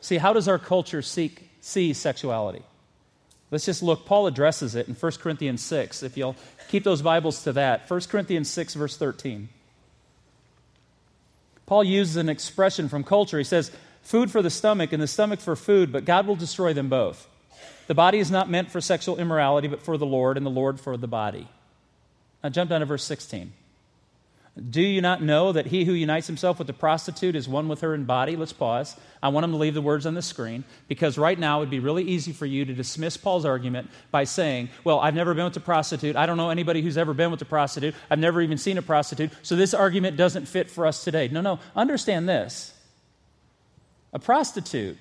See, 0.00 0.18
how 0.18 0.32
does 0.32 0.48
our 0.48 0.58
culture 0.58 1.02
seek, 1.02 1.48
see 1.60 1.92
sexuality? 1.92 2.62
Let's 3.50 3.64
just 3.64 3.82
look. 3.82 4.04
Paul 4.04 4.26
addresses 4.26 4.74
it 4.74 4.88
in 4.88 4.94
1 4.94 5.12
Corinthians 5.12 5.62
6. 5.62 6.02
If 6.02 6.16
you'll 6.16 6.36
keep 6.68 6.84
those 6.84 7.00
Bibles 7.00 7.44
to 7.44 7.52
that. 7.54 7.88
1 7.88 8.00
Corinthians 8.02 8.50
6, 8.50 8.74
verse 8.74 8.96
13. 8.96 9.48
Paul 11.68 11.84
uses 11.84 12.16
an 12.16 12.30
expression 12.30 12.88
from 12.88 13.04
culture. 13.04 13.36
He 13.36 13.44
says, 13.44 13.70
food 14.00 14.30
for 14.30 14.40
the 14.40 14.48
stomach 14.48 14.90
and 14.94 15.02
the 15.02 15.06
stomach 15.06 15.38
for 15.38 15.54
food, 15.54 15.92
but 15.92 16.06
God 16.06 16.26
will 16.26 16.34
destroy 16.34 16.72
them 16.72 16.88
both. 16.88 17.28
The 17.88 17.94
body 17.94 18.20
is 18.20 18.30
not 18.30 18.48
meant 18.48 18.70
for 18.70 18.80
sexual 18.80 19.18
immorality, 19.18 19.68
but 19.68 19.82
for 19.82 19.98
the 19.98 20.06
Lord, 20.06 20.38
and 20.38 20.46
the 20.46 20.50
Lord 20.50 20.80
for 20.80 20.96
the 20.96 21.06
body. 21.06 21.46
Now 22.42 22.48
jump 22.48 22.70
down 22.70 22.80
to 22.80 22.86
verse 22.86 23.04
16. 23.04 23.52
Do 24.58 24.82
you 24.82 25.00
not 25.00 25.22
know 25.22 25.52
that 25.52 25.66
he 25.66 25.84
who 25.84 25.92
unites 25.92 26.26
himself 26.26 26.58
with 26.58 26.68
a 26.68 26.72
prostitute 26.72 27.36
is 27.36 27.48
one 27.48 27.68
with 27.68 27.82
her 27.82 27.94
in 27.94 28.06
body? 28.06 28.34
Let's 28.34 28.52
pause. 28.52 28.96
I 29.22 29.28
want 29.28 29.44
him 29.44 29.52
to 29.52 29.56
leave 29.56 29.74
the 29.74 29.82
words 29.82 30.04
on 30.04 30.14
the 30.14 30.22
screen 30.22 30.64
because 30.88 31.16
right 31.16 31.38
now 31.38 31.58
it 31.58 31.60
would 31.60 31.70
be 31.70 31.78
really 31.78 32.02
easy 32.02 32.32
for 32.32 32.44
you 32.44 32.64
to 32.64 32.74
dismiss 32.74 33.16
Paul's 33.16 33.44
argument 33.44 33.88
by 34.10 34.24
saying, 34.24 34.70
Well, 34.82 34.98
I've 34.98 35.14
never 35.14 35.32
been 35.34 35.44
with 35.44 35.56
a 35.56 35.60
prostitute. 35.60 36.16
I 36.16 36.26
don't 36.26 36.36
know 36.36 36.50
anybody 36.50 36.82
who's 36.82 36.98
ever 36.98 37.14
been 37.14 37.30
with 37.30 37.40
a 37.40 37.44
prostitute. 37.44 37.94
I've 38.10 38.18
never 38.18 38.40
even 38.40 38.58
seen 38.58 38.78
a 38.78 38.82
prostitute. 38.82 39.30
So 39.42 39.54
this 39.54 39.74
argument 39.74 40.16
doesn't 40.16 40.46
fit 40.46 40.70
for 40.70 40.86
us 40.86 41.04
today. 41.04 41.28
No, 41.28 41.40
no. 41.40 41.60
Understand 41.76 42.28
this. 42.28 42.74
A 44.12 44.18
prostitute 44.18 44.98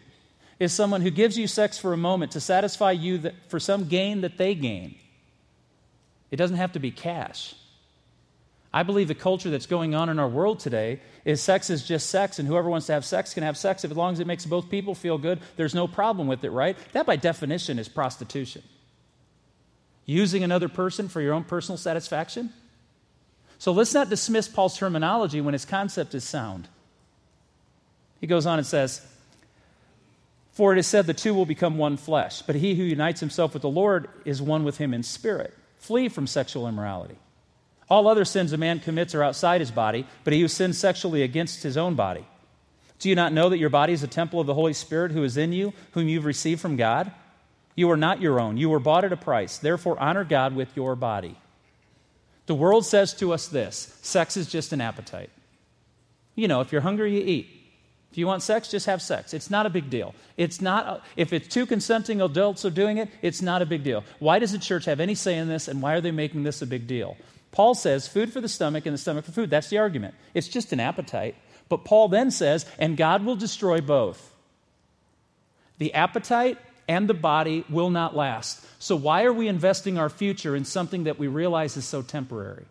is 0.60 0.72
someone 0.72 1.02
who 1.02 1.10
gives 1.10 1.38
you 1.38 1.48
sex 1.48 1.80
for 1.80 1.94
a 1.94 1.98
moment 1.98 2.34
to 2.34 2.40
satisfy 2.40 2.92
you 2.92 3.32
for 3.48 3.60
some 3.60 3.86
gain 3.86 4.22
that 4.22 4.38
they 4.38 4.54
gain. 4.54 4.96
It 6.30 6.36
doesn't 6.36 6.58
have 6.58 6.74
to 6.74 6.80
be 6.80 6.92
cash. 6.92 7.56
I 8.78 8.84
believe 8.84 9.08
the 9.08 9.16
culture 9.16 9.50
that's 9.50 9.66
going 9.66 9.96
on 9.96 10.08
in 10.08 10.20
our 10.20 10.28
world 10.28 10.60
today 10.60 11.00
is 11.26 11.42
sex 11.42 11.72
is 11.72 11.84
just 11.84 12.12
sex, 12.12 12.38
and 12.38 12.48
whoever 12.48 12.70
wants 12.70 12.86
to 12.86 12.94
have 12.94 13.06
sex 13.06 13.34
can 13.34 13.42
have 13.42 13.58
sex 13.58 13.84
If, 13.84 13.90
as 13.90 13.98
long 13.98 14.14
as 14.14 14.20
it 14.20 14.28
makes 14.28 14.46
both 14.46 14.70
people 14.70 14.94
feel 14.94 15.18
good. 15.18 15.40
There's 15.56 15.74
no 15.74 15.88
problem 15.88 16.28
with 16.28 16.44
it, 16.44 16.52
right? 16.52 16.78
That, 16.94 17.08
by 17.08 17.16
definition, 17.16 17.80
is 17.80 17.90
prostitution. 17.90 18.62
Using 20.06 20.44
another 20.44 20.70
person 20.70 21.08
for 21.08 21.22
your 21.22 21.34
own 21.34 21.44
personal 21.44 21.80
satisfaction? 21.80 22.54
So 23.58 23.72
let's 23.72 23.96
not 23.96 24.12
dismiss 24.12 24.48
Paul's 24.48 24.78
terminology 24.78 25.42
when 25.42 25.54
his 25.54 25.66
concept 25.66 26.14
is 26.14 26.24
sound. 26.24 26.68
He 28.22 28.28
goes 28.28 28.46
on 28.46 28.60
and 28.60 28.68
says, 28.68 29.02
For 30.52 30.72
it 30.72 30.78
is 30.78 30.86
said 30.86 31.08
the 31.08 31.16
two 31.16 31.34
will 31.34 31.48
become 31.48 31.80
one 31.80 31.98
flesh, 31.98 32.44
but 32.44 32.54
he 32.54 32.76
who 32.76 32.84
unites 32.84 33.22
himself 33.22 33.54
with 33.54 33.64
the 33.64 33.70
Lord 33.70 34.08
is 34.24 34.40
one 34.40 34.64
with 34.64 34.78
him 34.78 34.94
in 34.94 35.02
spirit. 35.02 35.56
Flee 35.80 36.10
from 36.10 36.28
sexual 36.28 36.68
immorality. 36.68 37.18
All 37.90 38.08
other 38.08 38.26
sins 38.26 38.52
a 38.54 38.58
man 38.58 38.80
commits 38.80 39.16
are 39.16 39.24
outside 39.24 39.62
his 39.62 39.72
body, 39.72 40.06
but 40.24 40.34
he 40.34 40.42
who 40.42 40.48
sins 40.48 40.78
sexually 40.78 41.24
against 41.24 41.64
his 41.64 41.78
own 41.78 41.96
body. 41.96 42.26
Do 43.00 43.10
you 43.10 43.16
not 43.16 43.32
know 43.32 43.50
that 43.50 43.60
your 43.60 43.70
body 43.70 43.94
is 43.94 44.04
a 44.04 44.08
temple 44.08 44.40
of 44.40 44.48
the 44.48 44.54
Holy 44.54 44.74
Spirit 44.74 45.12
who 45.12 45.24
is 45.24 45.38
in 45.38 45.54
you, 45.54 45.74
whom 45.92 46.08
you've 46.08 46.26
received 46.26 46.60
from 46.60 46.76
God? 46.76 47.12
You 47.76 47.92
are 47.92 47.98
not 47.98 48.22
your 48.22 48.40
own. 48.40 48.58
You 48.58 48.70
were 48.70 48.80
bought 48.80 49.06
at 49.06 49.14
a 49.14 49.18
price. 49.18 49.58
Therefore, 49.58 50.00
honor 50.00 50.24
God 50.24 50.56
with 50.56 50.76
your 50.76 50.96
body. 50.96 51.38
The 52.48 52.56
world 52.56 52.86
says 52.86 53.14
to 53.16 53.34
us 53.34 53.48
this 53.48 53.98
sex 54.02 54.36
is 54.36 54.48
just 54.48 54.74
an 54.74 54.82
appetite. 54.82 55.30
You 56.36 56.48
know, 56.48 56.62
if 56.62 56.72
you're 56.72 56.82
hungry, 56.82 57.14
you 57.14 57.24
eat. 57.24 57.50
If 58.12 58.18
you 58.18 58.26
want 58.26 58.42
sex, 58.42 58.70
just 58.70 58.86
have 58.86 59.02
sex. 59.02 59.34
It's 59.34 59.50
not 59.50 59.66
a 59.66 59.70
big 59.70 59.90
deal. 59.90 60.16
It's 60.38 60.60
not, 60.62 61.04
if 61.16 61.34
it's 61.34 61.48
two 61.48 61.66
consenting 61.66 62.22
adults 62.22 62.66
are 62.66 62.72
doing 62.72 62.98
it, 62.98 63.10
it's 63.22 63.42
not 63.42 63.62
a 63.62 63.66
big 63.66 63.84
deal. 63.84 64.04
Why 64.20 64.40
does 64.40 64.54
the 64.54 64.60
church 64.60 64.86
have 64.86 65.00
any 65.00 65.14
say 65.14 65.38
in 65.38 65.48
this, 65.48 65.68
and 65.68 65.82
why 65.82 65.94
are 65.94 66.02
they 66.02 66.12
making 66.12 66.44
this 66.44 66.62
a 66.62 66.66
big 66.66 66.88
deal? 66.88 67.18
Paul 67.52 67.76
says 67.76 68.08
food 68.08 68.32
for 68.32 68.42
the 68.42 68.50
stomach 68.50 68.86
and 68.86 68.94
the 68.94 68.98
stomach 68.98 69.26
for 69.26 69.32
food. 69.32 69.50
That's 69.50 69.70
the 69.70 69.78
argument. 69.78 70.16
It's 70.34 70.48
just 70.48 70.74
an 70.74 70.80
appetite. 70.80 71.36
But 71.70 71.86
Paul 71.86 72.08
then 72.08 72.32
says, 72.32 72.66
and 72.80 72.98
God 72.98 73.26
will 73.26 73.36
destroy 73.36 73.82
both. 73.82 74.34
The 75.78 75.94
appetite 75.94 76.58
and 76.88 77.08
the 77.08 77.14
body 77.14 77.66
will 77.70 77.90
not 77.90 78.16
last. 78.16 78.66
So, 78.80 78.96
why 78.96 79.24
are 79.24 79.34
we 79.34 79.48
investing 79.48 79.98
our 79.98 80.10
future 80.10 80.56
in 80.56 80.66
something 80.66 81.06
that 81.06 81.20
we 81.20 81.28
realize 81.28 81.78
is 81.78 81.86
so 81.86 82.02
temporary? 82.02 82.66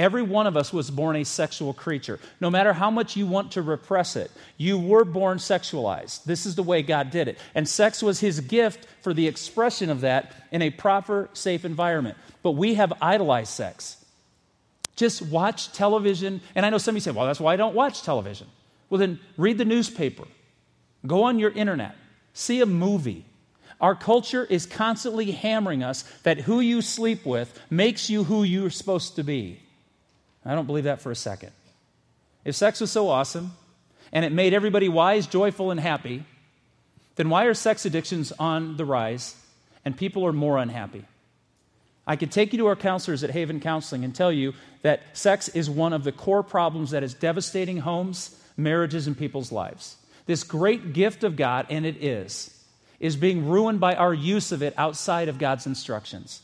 Every 0.00 0.22
one 0.22 0.46
of 0.46 0.56
us 0.56 0.72
was 0.72 0.90
born 0.90 1.14
a 1.16 1.24
sexual 1.24 1.74
creature. 1.74 2.18
No 2.40 2.48
matter 2.48 2.72
how 2.72 2.90
much 2.90 3.16
you 3.16 3.26
want 3.26 3.52
to 3.52 3.60
repress 3.60 4.16
it, 4.16 4.30
you 4.56 4.78
were 4.78 5.04
born 5.04 5.36
sexualized. 5.36 6.24
This 6.24 6.46
is 6.46 6.54
the 6.54 6.62
way 6.62 6.80
God 6.80 7.10
did 7.10 7.28
it. 7.28 7.38
And 7.54 7.68
sex 7.68 8.02
was 8.02 8.18
his 8.18 8.40
gift 8.40 8.86
for 9.02 9.12
the 9.12 9.28
expression 9.28 9.90
of 9.90 10.00
that 10.00 10.32
in 10.50 10.62
a 10.62 10.70
proper, 10.70 11.28
safe 11.34 11.66
environment. 11.66 12.16
But 12.42 12.52
we 12.52 12.76
have 12.76 12.94
idolized 13.02 13.52
sex. 13.52 14.02
Just 14.96 15.20
watch 15.20 15.70
television. 15.74 16.40
And 16.54 16.64
I 16.64 16.70
know 16.70 16.78
some 16.78 16.94
of 16.94 16.96
you 16.96 17.02
say, 17.02 17.10
well, 17.10 17.26
that's 17.26 17.38
why 17.38 17.52
I 17.52 17.56
don't 17.56 17.74
watch 17.74 18.02
television. 18.02 18.46
Well, 18.88 19.00
then 19.00 19.20
read 19.36 19.58
the 19.58 19.66
newspaper, 19.66 20.24
go 21.06 21.24
on 21.24 21.38
your 21.38 21.50
internet, 21.50 21.94
see 22.32 22.62
a 22.62 22.66
movie. 22.66 23.26
Our 23.82 23.94
culture 23.94 24.46
is 24.46 24.64
constantly 24.64 25.30
hammering 25.32 25.82
us 25.82 26.04
that 26.22 26.38
who 26.38 26.60
you 26.60 26.80
sleep 26.80 27.26
with 27.26 27.52
makes 27.68 28.08
you 28.08 28.24
who 28.24 28.44
you're 28.44 28.70
supposed 28.70 29.16
to 29.16 29.24
be. 29.24 29.60
I 30.44 30.54
don't 30.54 30.66
believe 30.66 30.84
that 30.84 31.00
for 31.00 31.10
a 31.10 31.16
second. 31.16 31.50
If 32.44 32.54
sex 32.54 32.80
was 32.80 32.90
so 32.90 33.08
awesome 33.08 33.52
and 34.12 34.24
it 34.24 34.32
made 34.32 34.54
everybody 34.54 34.88
wise, 34.88 35.26
joyful, 35.26 35.70
and 35.70 35.78
happy, 35.78 36.24
then 37.16 37.28
why 37.28 37.44
are 37.44 37.54
sex 37.54 37.84
addictions 37.84 38.32
on 38.38 38.76
the 38.76 38.84
rise 38.84 39.36
and 39.84 39.96
people 39.96 40.24
are 40.26 40.32
more 40.32 40.58
unhappy? 40.58 41.04
I 42.06 42.16
could 42.16 42.32
take 42.32 42.52
you 42.52 42.58
to 42.60 42.66
our 42.66 42.76
counselors 42.76 43.22
at 43.22 43.30
Haven 43.30 43.60
Counseling 43.60 44.04
and 44.04 44.14
tell 44.14 44.32
you 44.32 44.54
that 44.82 45.02
sex 45.12 45.48
is 45.48 45.68
one 45.68 45.92
of 45.92 46.02
the 46.02 46.12
core 46.12 46.42
problems 46.42 46.90
that 46.90 47.02
is 47.02 47.14
devastating 47.14 47.78
homes, 47.78 48.36
marriages, 48.56 49.06
and 49.06 49.16
people's 49.16 49.52
lives. 49.52 49.96
This 50.26 50.42
great 50.42 50.92
gift 50.92 51.22
of 51.22 51.36
God, 51.36 51.66
and 51.68 51.84
it 51.84 52.02
is, 52.02 52.56
is 52.98 53.16
being 53.16 53.48
ruined 53.48 53.80
by 53.80 53.94
our 53.94 54.14
use 54.14 54.50
of 54.50 54.62
it 54.62 54.74
outside 54.76 55.28
of 55.28 55.38
God's 55.38 55.66
instructions. 55.66 56.42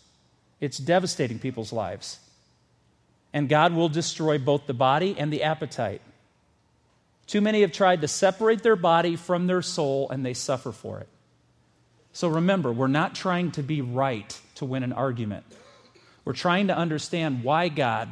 It's 0.61 0.79
devastating 0.79 1.39
people's 1.39 1.73
lives 1.73 2.19
and 3.37 3.51
God 3.51 3.75
will 3.75 3.91
destroy 3.91 4.39
both 4.39 4.67
the 4.67 4.73
body 4.73 5.15
and 5.19 5.31
the 5.31 5.43
appetite. 5.43 6.01
Too 7.27 7.43
many 7.43 7.61
have 7.61 7.71
tried 7.71 8.01
to 8.01 8.09
separate 8.09 8.63
their 8.63 8.77
body 8.77 9.15
from 9.15 9.47
their 9.47 9.61
soul, 9.61 10.09
and 10.09 10.25
they 10.25 10.33
suffer 10.33 10.73
for 10.73 11.01
it. 11.01 11.09
So 12.15 12.29
remember, 12.29 12.73
we're 12.73 12.87
not 12.87 13.15
trying 13.15 13.51
to 13.51 13.63
be 13.63 13.83
right 13.83 14.41
to 14.55 14.65
win 14.65 14.83
an 14.83 14.95
argument. 14.95 15.45
We're 16.25 16.33
trying 16.33 16.69
to 16.69 16.79
understand 16.79 17.45
why 17.45 17.69
God 17.69 18.09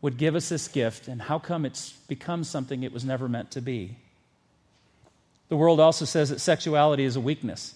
would 0.00 0.16
give 0.16 0.34
us 0.34 0.48
this 0.48 0.66
gift 0.66 1.08
and 1.08 1.20
how 1.20 1.38
come 1.38 1.66
it's 1.66 1.92
become 2.08 2.42
something 2.42 2.82
it 2.82 2.92
was 2.92 3.04
never 3.04 3.28
meant 3.28 3.50
to 3.50 3.60
be. 3.60 3.96
The 5.50 5.58
world 5.58 5.78
also 5.78 6.06
says 6.06 6.30
that 6.30 6.40
sexuality 6.40 7.04
is 7.04 7.16
a 7.16 7.20
weakness. 7.20 7.74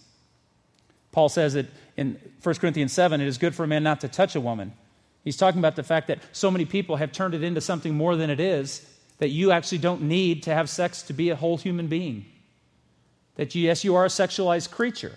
Paul 1.10 1.28
says 1.28 1.54
it 1.54 1.66
in 1.98 2.18
1 2.42 2.54
Corinthians 2.54 2.94
7 2.94 3.20
it 3.20 3.28
is 3.28 3.36
good 3.36 3.54
for 3.54 3.64
a 3.64 3.68
man 3.68 3.82
not 3.82 4.00
to 4.00 4.08
touch 4.08 4.34
a 4.34 4.40
woman. 4.40 4.72
He's 5.24 5.36
talking 5.36 5.60
about 5.60 5.76
the 5.76 5.82
fact 5.82 6.08
that 6.08 6.18
so 6.32 6.50
many 6.50 6.64
people 6.64 6.96
have 6.96 7.12
turned 7.12 7.34
it 7.34 7.42
into 7.42 7.60
something 7.60 7.94
more 7.94 8.16
than 8.16 8.30
it 8.30 8.40
is, 8.40 8.86
that 9.18 9.28
you 9.28 9.52
actually 9.52 9.78
don't 9.78 10.02
need 10.02 10.42
to 10.44 10.54
have 10.54 10.68
sex 10.68 11.02
to 11.02 11.12
be 11.12 11.30
a 11.30 11.36
whole 11.36 11.56
human 11.56 11.86
being. 11.86 12.26
That, 13.36 13.54
you, 13.54 13.62
yes, 13.62 13.84
you 13.84 13.94
are 13.94 14.04
a 14.04 14.08
sexualized 14.08 14.70
creature, 14.70 15.16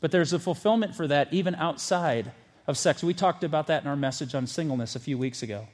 but 0.00 0.10
there's 0.10 0.32
a 0.32 0.38
fulfillment 0.38 0.94
for 0.94 1.06
that 1.08 1.32
even 1.32 1.54
outside 1.56 2.32
of 2.66 2.78
sex. 2.78 3.04
We 3.04 3.12
talked 3.12 3.44
about 3.44 3.66
that 3.66 3.82
in 3.82 3.88
our 3.88 3.96
message 3.96 4.34
on 4.34 4.46
singleness 4.46 4.96
a 4.96 5.00
few 5.00 5.18
weeks 5.18 5.42
ago. 5.42 5.68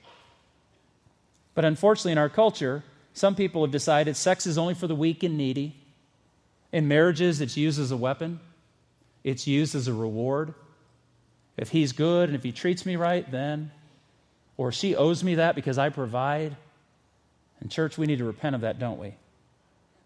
But 1.55 1.65
unfortunately, 1.65 2.13
in 2.13 2.19
our 2.19 2.29
culture, 2.29 2.83
some 3.13 3.35
people 3.35 3.63
have 3.63 3.71
decided 3.71 4.17
sex 4.17 4.47
is 4.47 4.59
only 4.59 4.75
for 4.75 4.87
the 4.87 4.95
weak 4.95 5.23
and 5.23 5.37
needy. 5.37 5.77
In 6.73 6.89
marriages, 6.89 7.41
it's 7.41 7.57
used 7.57 7.81
as 7.81 7.91
a 7.91 7.97
weapon, 7.97 8.41
it's 9.25 9.47
used 9.47 9.75
as 9.75 9.89
a 9.89 9.93
reward. 9.93 10.55
If 11.57 11.71
he's 11.71 11.93
good 11.93 12.29
and 12.29 12.37
if 12.37 12.43
he 12.43 12.53
treats 12.53 12.87
me 12.87 12.97
right, 12.97 13.31
then, 13.31 13.71
or 14.57 14.73
she 14.73 14.97
owes 14.97 15.25
me 15.25 15.37
that 15.37 15.55
because 15.55 15.79
I 15.79 15.89
provide. 15.89 16.57
In 17.63 17.69
church, 17.69 17.99
we 17.99 18.07
need 18.07 18.19
to 18.19 18.25
repent 18.25 18.55
of 18.55 18.63
that, 18.63 18.79
don't 18.79 18.99
we? 18.99 19.15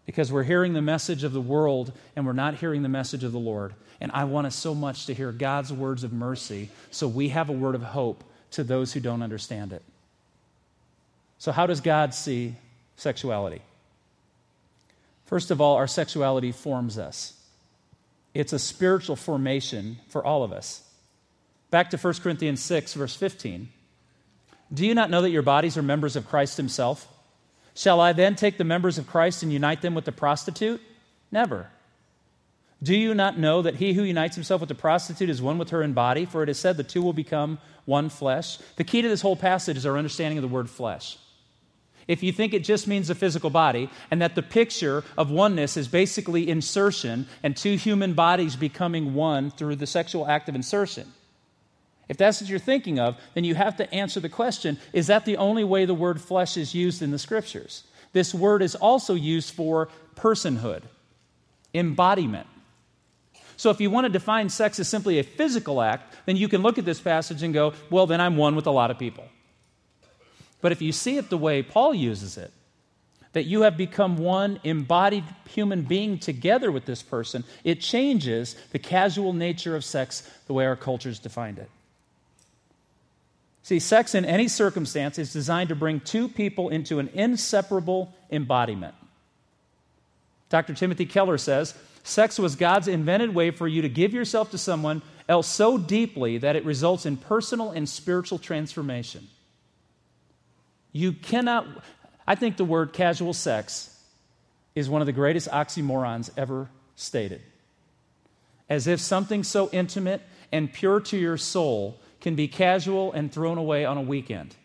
Because 0.05 0.31
we're 0.31 0.43
hearing 0.43 0.73
the 0.73 0.81
message 0.81 1.23
of 1.23 1.33
the 1.33 1.41
world 1.41 1.91
and 2.15 2.25
we're 2.25 2.33
not 2.33 2.55
hearing 2.55 2.83
the 2.83 2.89
message 2.89 3.23
of 3.23 3.31
the 3.31 3.39
Lord. 3.39 3.73
And 3.99 4.11
I 4.11 4.25
want 4.25 4.47
us 4.47 4.55
so 4.55 4.75
much 4.75 5.05
to 5.07 5.13
hear 5.13 5.31
God's 5.31 5.71
words 5.71 6.03
of 6.03 6.13
mercy 6.13 6.69
so 6.91 7.07
we 7.07 7.29
have 7.29 7.49
a 7.49 7.53
word 7.53 7.75
of 7.75 7.83
hope 7.83 8.23
to 8.51 8.63
those 8.63 8.93
who 8.93 8.99
don't 8.99 9.21
understand 9.21 9.73
it. 9.73 9.81
So, 11.37 11.51
how 11.51 11.67
does 11.67 11.81
God 11.81 12.13
see 12.13 12.55
sexuality? 12.95 13.61
First 15.25 15.51
of 15.51 15.59
all, 15.59 15.75
our 15.75 15.87
sexuality 15.87 16.51
forms 16.51 16.97
us. 16.97 17.33
It's 18.33 18.53
a 18.53 18.59
spiritual 18.59 19.15
formation 19.15 19.97
for 20.07 20.23
all 20.23 20.43
of 20.43 20.51
us. 20.51 20.84
Back 21.75 21.89
to 21.89 21.97
1 21.97 22.13
Corinthians 22.23 22.61
6, 22.61 22.93
verse 22.93 23.17
15. 23.17 23.67
Do 24.73 24.85
you 24.85 24.95
not 24.95 25.09
know 25.09 25.21
that 25.21 25.31
your 25.31 25.41
bodies 25.41 25.75
are 25.75 25.81
members 25.81 26.15
of 26.15 26.25
Christ 26.25 26.55
Himself? 26.55 27.05
Shall 27.73 27.99
I 27.99 28.13
then 28.13 28.37
take 28.37 28.57
the 28.57 28.63
members 28.63 28.97
of 28.97 29.07
Christ 29.07 29.43
and 29.43 29.51
unite 29.51 29.81
them 29.81 29.93
with 29.93 30.05
the 30.05 30.13
prostitute? 30.13 30.79
Never. 31.33 31.67
Do 32.81 32.95
you 32.95 33.13
not 33.13 33.37
know 33.37 33.61
that 33.61 33.75
he 33.75 33.91
who 33.91 34.03
unites 34.03 34.35
himself 34.35 34.61
with 34.61 34.69
the 34.69 34.73
prostitute 34.73 35.29
is 35.29 35.41
one 35.41 35.57
with 35.57 35.71
her 35.71 35.83
in 35.83 35.91
body? 35.91 36.23
For 36.23 36.43
it 36.43 36.47
is 36.47 36.57
said 36.57 36.77
the 36.77 36.83
two 36.85 37.01
will 37.01 37.11
become 37.11 37.57
one 37.83 38.07
flesh. 38.07 38.57
The 38.77 38.85
key 38.85 39.01
to 39.01 39.09
this 39.09 39.21
whole 39.21 39.35
passage 39.35 39.75
is 39.75 39.85
our 39.85 39.97
understanding 39.97 40.37
of 40.37 40.43
the 40.43 40.47
word 40.47 40.69
flesh. 40.69 41.17
If 42.07 42.23
you 42.23 42.31
think 42.31 42.53
it 42.53 42.63
just 42.63 42.87
means 42.87 43.09
the 43.09 43.15
physical 43.15 43.49
body, 43.49 43.89
and 44.09 44.21
that 44.21 44.35
the 44.35 44.41
picture 44.41 45.03
of 45.17 45.29
oneness 45.29 45.75
is 45.75 45.89
basically 45.89 46.49
insertion 46.49 47.27
and 47.43 47.57
two 47.57 47.75
human 47.75 48.13
bodies 48.13 48.55
becoming 48.55 49.13
one 49.13 49.51
through 49.51 49.75
the 49.75 49.87
sexual 49.87 50.25
act 50.25 50.47
of 50.47 50.55
insertion, 50.55 51.11
if 52.07 52.17
that's 52.17 52.41
what 52.41 52.49
you're 52.49 52.59
thinking 52.59 52.99
of, 52.99 53.17
then 53.33 53.43
you 53.43 53.55
have 53.55 53.77
to 53.77 53.93
answer 53.93 54.19
the 54.19 54.29
question 54.29 54.77
is 54.93 55.07
that 55.07 55.25
the 55.25 55.37
only 55.37 55.63
way 55.63 55.85
the 55.85 55.93
word 55.93 56.21
flesh 56.21 56.57
is 56.57 56.75
used 56.75 57.01
in 57.01 57.11
the 57.11 57.19
scriptures? 57.19 57.83
This 58.13 58.33
word 58.33 58.61
is 58.61 58.75
also 58.75 59.13
used 59.13 59.53
for 59.53 59.89
personhood, 60.15 60.83
embodiment. 61.73 62.47
So 63.57 63.69
if 63.69 63.81
you 63.81 63.89
want 63.89 64.05
to 64.05 64.09
define 64.11 64.49
sex 64.49 64.79
as 64.79 64.87
simply 64.87 65.19
a 65.19 65.23
physical 65.23 65.81
act, 65.81 66.15
then 66.25 66.35
you 66.35 66.47
can 66.47 66.61
look 66.61 66.77
at 66.77 66.85
this 66.85 66.99
passage 66.99 67.41
and 67.43 67.53
go, 67.53 67.73
well, 67.89 68.05
then 68.05 68.21
I'm 68.21 68.37
one 68.37 68.55
with 68.55 68.67
a 68.67 68.71
lot 68.71 68.91
of 68.91 68.99
people. 68.99 69.25
But 70.61 70.71
if 70.71 70.81
you 70.81 70.91
see 70.91 71.17
it 71.17 71.29
the 71.29 71.37
way 71.37 71.61
Paul 71.61 71.93
uses 71.93 72.37
it, 72.37 72.51
that 73.33 73.43
you 73.43 73.61
have 73.61 73.75
become 73.75 74.17
one 74.17 74.59
embodied 74.63 75.25
human 75.49 75.81
being 75.81 76.17
together 76.17 76.71
with 76.71 76.85
this 76.85 77.03
person, 77.03 77.43
it 77.65 77.81
changes 77.81 78.55
the 78.71 78.79
casual 78.79 79.33
nature 79.33 79.75
of 79.75 79.83
sex 79.83 80.29
the 80.47 80.53
way 80.53 80.65
our 80.65 80.77
culture's 80.77 81.19
defined 81.19 81.59
it. 81.59 81.69
See, 83.65 83.79
sex 83.79 84.13
in 84.13 84.25
any 84.25 84.47
circumstance 84.47 85.17
is 85.17 85.33
designed 85.33 85.69
to 85.69 85.75
bring 85.75 85.99
two 85.99 86.29
people 86.29 86.69
into 86.69 86.99
an 86.99 87.09
inseparable 87.15 88.13
embodiment. 88.29 88.93
Dr. 90.49 90.75
Timothy 90.75 91.07
Keller 91.07 91.39
says 91.39 91.73
sex 92.03 92.37
was 92.37 92.55
God's 92.55 92.87
invented 92.87 93.33
way 93.33 93.49
for 93.49 93.67
you 93.67 93.81
to 93.81 93.89
give 93.89 94.13
yourself 94.13 94.51
to 94.51 94.59
someone 94.59 95.01
else 95.27 95.47
so 95.47 95.79
deeply 95.79 96.37
that 96.37 96.55
it 96.55 96.63
results 96.63 97.07
in 97.07 97.17
personal 97.17 97.71
and 97.71 97.89
spiritual 97.89 98.37
transformation. 98.37 99.27
You 100.91 101.13
cannot, 101.13 101.65
I 102.27 102.35
think 102.35 102.57
the 102.57 102.65
word 102.65 102.93
casual 102.93 103.33
sex 103.33 103.99
is 104.75 104.91
one 104.91 105.01
of 105.01 105.07
the 105.07 105.11
greatest 105.11 105.49
oxymorons 105.49 106.29
ever 106.37 106.69
stated. 106.95 107.41
As 108.69 108.85
if 108.85 108.99
something 108.99 109.43
so 109.43 109.71
intimate 109.71 110.21
and 110.51 110.71
pure 110.71 110.99
to 110.99 111.17
your 111.17 111.37
soul 111.37 111.99
can 112.25 112.33
be 112.33 112.47
casual 112.47 113.11
and 113.11 113.31
thrown 113.31 113.59
away 113.59 113.85
on 113.85 113.97
a 113.97 114.01
weekend. 114.01 114.55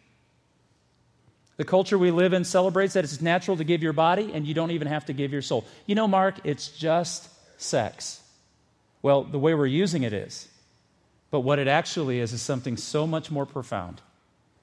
The 1.58 1.64
culture 1.66 1.98
we 1.98 2.10
live 2.10 2.32
in 2.32 2.44
celebrates 2.44 2.94
that 2.94 3.04
it's 3.04 3.20
natural 3.20 3.58
to 3.58 3.64
give 3.64 3.82
your 3.82 3.92
body 3.92 4.30
and 4.32 4.46
you 4.46 4.54
don't 4.54 4.70
even 4.70 4.88
have 4.88 5.04
to 5.04 5.12
give 5.12 5.30
your 5.30 5.42
soul. 5.42 5.66
You 5.84 5.94
know, 5.94 6.08
Mark, 6.08 6.36
it's 6.44 6.68
just 6.68 7.28
sex. 7.60 8.22
Well, 9.02 9.24
the 9.24 9.38
way 9.38 9.52
we're 9.52 9.66
using 9.66 10.04
it 10.04 10.14
is. 10.14 10.48
But 11.30 11.40
what 11.40 11.58
it 11.58 11.68
actually 11.68 12.20
is 12.20 12.32
is 12.32 12.40
something 12.40 12.78
so 12.78 13.06
much 13.06 13.30
more 13.30 13.44
profound 13.44 14.00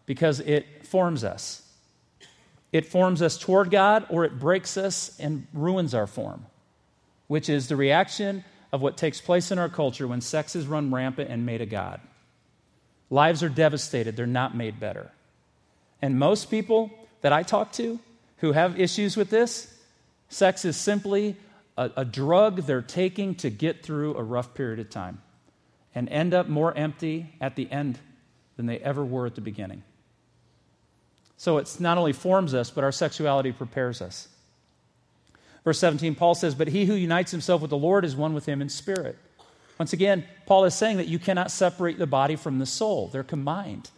because 0.08 0.40
it 0.40 0.88
forms 0.88 1.24
us. 1.24 1.62
It 2.72 2.88
forms 2.88 3.22
us 3.22 3.38
toward 3.38 3.70
God 3.70 4.08
or 4.10 4.26
it 4.26 4.40
breaks 4.40 4.76
us 4.76 5.16
and 5.20 5.46
ruins 5.54 5.94
our 5.94 6.08
form, 6.08 6.48
which 7.28 7.48
is 7.48 7.68
the 7.68 7.76
reaction 7.76 8.44
of 8.72 8.82
what 8.82 8.98
takes 8.98 9.22
place 9.22 9.52
in 9.52 9.60
our 9.60 9.70
culture 9.70 10.08
when 10.08 10.20
sex 10.20 10.56
is 10.56 10.66
run 10.66 10.92
rampant 10.92 11.30
and 11.30 11.46
made 11.46 11.62
a 11.62 11.68
God. 11.68 12.02
Lives 13.10 13.44
are 13.44 13.50
devastated, 13.50 14.16
they're 14.16 14.26
not 14.26 14.56
made 14.56 14.80
better. 14.80 15.12
And 16.02 16.20
most 16.20 16.52
people 16.52 16.92
that 17.22 17.34
I 17.34 17.44
talk 17.44 17.72
to 17.74 18.00
who 18.38 18.52
have 18.52 18.80
issues 18.80 19.18
with 19.18 19.30
this, 19.30 19.74
sex 20.30 20.66
is 20.66 20.78
simply 20.78 21.36
a, 21.78 21.92
a 21.98 22.06
drug 22.06 22.64
they're 22.64 22.82
taking 22.82 23.36
to 23.36 23.50
get 23.50 23.84
through 23.84 24.16
a 24.16 24.24
rough 24.24 24.54
period 24.54 24.80
of 24.80 24.90
time 24.90 25.22
and 25.96 26.10
end 26.10 26.34
up 26.34 26.48
more 26.48 26.76
empty 26.78 27.34
at 27.42 27.56
the 27.56 27.72
end 27.72 27.98
than 28.56 28.66
they 28.66 28.80
ever 28.80 29.04
were 29.04 29.26
at 29.26 29.36
the 29.36 29.42
beginning. 29.42 29.84
So 31.38 31.58
it's 31.58 31.80
not 31.80 31.98
only 31.98 32.14
forms 32.14 32.54
us, 32.54 32.72
but 32.72 32.84
our 32.84 32.92
sexuality 32.92 33.52
prepares 33.52 34.02
us. 34.02 34.28
Verse 35.64 35.80
17, 35.80 36.16
Paul 36.16 36.36
says, 36.36 36.56
But 36.56 36.70
he 36.70 36.86
who 36.86 36.94
unites 36.94 37.32
himself 37.32 37.62
with 37.62 37.70
the 37.70 37.78
Lord 37.78 38.06
is 38.06 38.16
one 38.16 38.34
with 38.34 38.46
him 38.46 38.62
in 38.62 38.70
spirit. 38.70 39.18
Once 39.80 39.94
again, 39.94 40.26
Paul 40.46 40.66
is 40.66 40.74
saying 40.74 40.98
that 40.98 41.08
you 41.08 41.20
cannot 41.20 41.52
separate 41.52 41.98
the 41.98 42.08
body 42.08 42.36
from 42.36 42.60
the 42.60 42.66
soul, 42.66 43.08
they're 43.08 43.24
combined. 43.24 43.90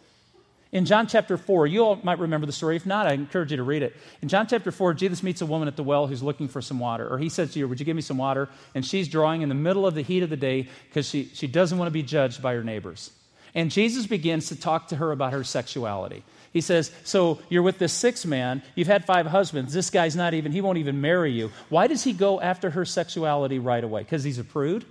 In 0.72 0.84
John 0.84 1.08
chapter 1.08 1.36
4, 1.36 1.66
you 1.66 1.84
all 1.84 1.96
might 2.04 2.20
remember 2.20 2.46
the 2.46 2.52
story. 2.52 2.76
If 2.76 2.86
not, 2.86 3.08
I 3.08 3.12
encourage 3.14 3.50
you 3.50 3.56
to 3.56 3.62
read 3.64 3.82
it. 3.82 3.96
In 4.22 4.28
John 4.28 4.46
chapter 4.46 4.70
4, 4.70 4.94
Jesus 4.94 5.20
meets 5.20 5.40
a 5.40 5.46
woman 5.46 5.66
at 5.66 5.74
the 5.74 5.82
well 5.82 6.06
who's 6.06 6.22
looking 6.22 6.46
for 6.46 6.62
some 6.62 6.78
water. 6.78 7.12
Or 7.12 7.18
he 7.18 7.28
says 7.28 7.52
to 7.52 7.60
her, 7.60 7.66
Would 7.66 7.80
you 7.80 7.86
give 7.86 7.96
me 7.96 8.02
some 8.02 8.18
water? 8.18 8.48
And 8.72 8.86
she's 8.86 9.08
drawing 9.08 9.42
in 9.42 9.48
the 9.48 9.54
middle 9.56 9.84
of 9.84 9.96
the 9.96 10.02
heat 10.02 10.22
of 10.22 10.30
the 10.30 10.36
day 10.36 10.68
because 10.88 11.08
she, 11.08 11.24
she 11.34 11.48
doesn't 11.48 11.76
want 11.76 11.88
to 11.88 11.92
be 11.92 12.04
judged 12.04 12.40
by 12.40 12.54
her 12.54 12.62
neighbors. 12.62 13.10
And 13.52 13.72
Jesus 13.72 14.06
begins 14.06 14.48
to 14.48 14.56
talk 14.56 14.88
to 14.88 14.96
her 14.96 15.10
about 15.10 15.32
her 15.32 15.42
sexuality. 15.42 16.22
He 16.52 16.60
says, 16.60 16.92
So 17.02 17.40
you're 17.48 17.64
with 17.64 17.78
this 17.78 17.92
sixth 17.92 18.24
man, 18.24 18.62
you've 18.76 18.86
had 18.86 19.04
five 19.04 19.26
husbands, 19.26 19.72
this 19.72 19.90
guy's 19.90 20.14
not 20.14 20.34
even, 20.34 20.52
he 20.52 20.60
won't 20.60 20.78
even 20.78 21.00
marry 21.00 21.32
you. 21.32 21.50
Why 21.68 21.88
does 21.88 22.04
he 22.04 22.12
go 22.12 22.40
after 22.40 22.70
her 22.70 22.84
sexuality 22.84 23.58
right 23.58 23.82
away? 23.82 24.02
Because 24.02 24.22
he's 24.22 24.38
a 24.38 24.44
prude? 24.44 24.84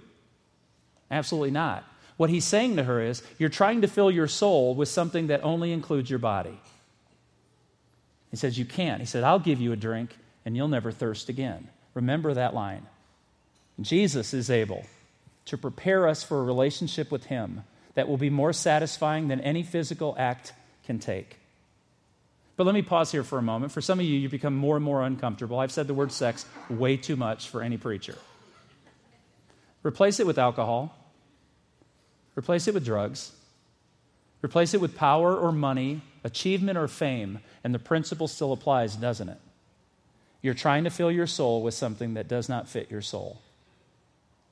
Absolutely 1.11 1.51
not. 1.51 1.83
What 2.17 2.29
he's 2.29 2.45
saying 2.45 2.75
to 2.75 2.83
her 2.83 3.01
is, 3.01 3.23
You're 3.37 3.49
trying 3.49 3.81
to 3.81 3.87
fill 3.87 4.11
your 4.11 4.27
soul 4.27 4.75
with 4.75 4.89
something 4.89 5.27
that 5.27 5.43
only 5.43 5.71
includes 5.71 6.09
your 6.09 6.19
body. 6.19 6.59
He 8.31 8.37
says, 8.37 8.57
You 8.57 8.65
can't. 8.65 8.99
He 8.99 9.05
said, 9.05 9.23
I'll 9.23 9.39
give 9.39 9.61
you 9.61 9.71
a 9.71 9.77
drink 9.77 10.15
and 10.45 10.55
you'll 10.55 10.67
never 10.67 10.91
thirst 10.91 11.29
again. 11.29 11.69
Remember 11.93 12.33
that 12.33 12.53
line. 12.53 12.85
Jesus 13.81 14.33
is 14.33 14.49
able 14.49 14.85
to 15.45 15.57
prepare 15.57 16.07
us 16.07 16.23
for 16.23 16.39
a 16.39 16.43
relationship 16.43 17.11
with 17.11 17.25
him 17.25 17.63
that 17.95 18.07
will 18.07 18.17
be 18.17 18.29
more 18.29 18.53
satisfying 18.53 19.27
than 19.27 19.41
any 19.41 19.63
physical 19.63 20.15
act 20.17 20.53
can 20.85 20.99
take. 20.99 21.37
But 22.55 22.65
let 22.65 22.75
me 22.75 22.81
pause 22.81 23.11
here 23.11 23.23
for 23.23 23.37
a 23.37 23.41
moment. 23.41 23.71
For 23.71 23.79
some 23.79 23.99
of 23.99 24.05
you, 24.05 24.17
you 24.17 24.27
become 24.27 24.55
more 24.55 24.75
and 24.75 24.83
more 24.83 25.01
uncomfortable. 25.01 25.59
I've 25.59 25.71
said 25.71 25.87
the 25.87 25.93
word 25.93 26.11
sex 26.11 26.45
way 26.69 26.97
too 26.97 27.15
much 27.15 27.47
for 27.47 27.61
any 27.61 27.77
preacher. 27.77 28.17
Replace 29.81 30.19
it 30.19 30.27
with 30.27 30.37
alcohol, 30.37 30.93
replace 32.35 32.67
it 32.67 32.73
with 32.73 32.85
drugs, 32.85 33.31
replace 34.43 34.73
it 34.73 34.81
with 34.81 34.95
power 34.95 35.35
or 35.35 35.51
money, 35.51 36.01
achievement 36.23 36.77
or 36.77 36.87
fame, 36.87 37.39
and 37.63 37.73
the 37.73 37.79
principle 37.79 38.27
still 38.27 38.53
applies, 38.53 38.95
doesn't 38.95 39.29
it? 39.29 39.39
You're 40.41 40.53
trying 40.53 40.85
to 40.85 40.89
fill 40.89 41.11
your 41.11 41.27
soul 41.27 41.61
with 41.61 41.73
something 41.73 42.13
that 42.13 42.27
does 42.27 42.47
not 42.47 42.69
fit 42.69 42.89
your 42.89 43.01
soul. 43.01 43.41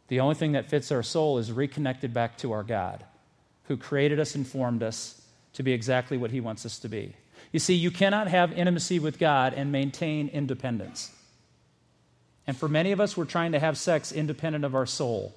The 0.09 0.19
only 0.19 0.35
thing 0.35 0.53
that 0.53 0.69
fits 0.69 0.91
our 0.91 1.03
soul 1.03 1.37
is 1.37 1.51
reconnected 1.51 2.13
back 2.13 2.37
to 2.39 2.51
our 2.51 2.63
God, 2.63 3.03
who 3.65 3.77
created 3.77 4.19
us 4.19 4.35
and 4.35 4.47
formed 4.47 4.83
us 4.83 5.21
to 5.53 5.63
be 5.63 5.73
exactly 5.73 6.17
what 6.17 6.31
He 6.31 6.41
wants 6.41 6.65
us 6.65 6.79
to 6.79 6.89
be. 6.89 7.13
You 7.51 7.59
see, 7.59 7.73
you 7.73 7.91
cannot 7.91 8.27
have 8.27 8.51
intimacy 8.51 8.99
with 8.99 9.19
God 9.19 9.53
and 9.53 9.71
maintain 9.71 10.27
independence. 10.29 11.11
And 12.45 12.55
for 12.55 12.69
many 12.69 12.91
of 12.91 13.01
us, 13.01 13.17
we're 13.17 13.25
trying 13.25 13.51
to 13.53 13.59
have 13.59 13.77
sex 13.77 14.11
independent 14.11 14.63
of 14.63 14.75
our 14.75 14.85
soul. 14.85 15.35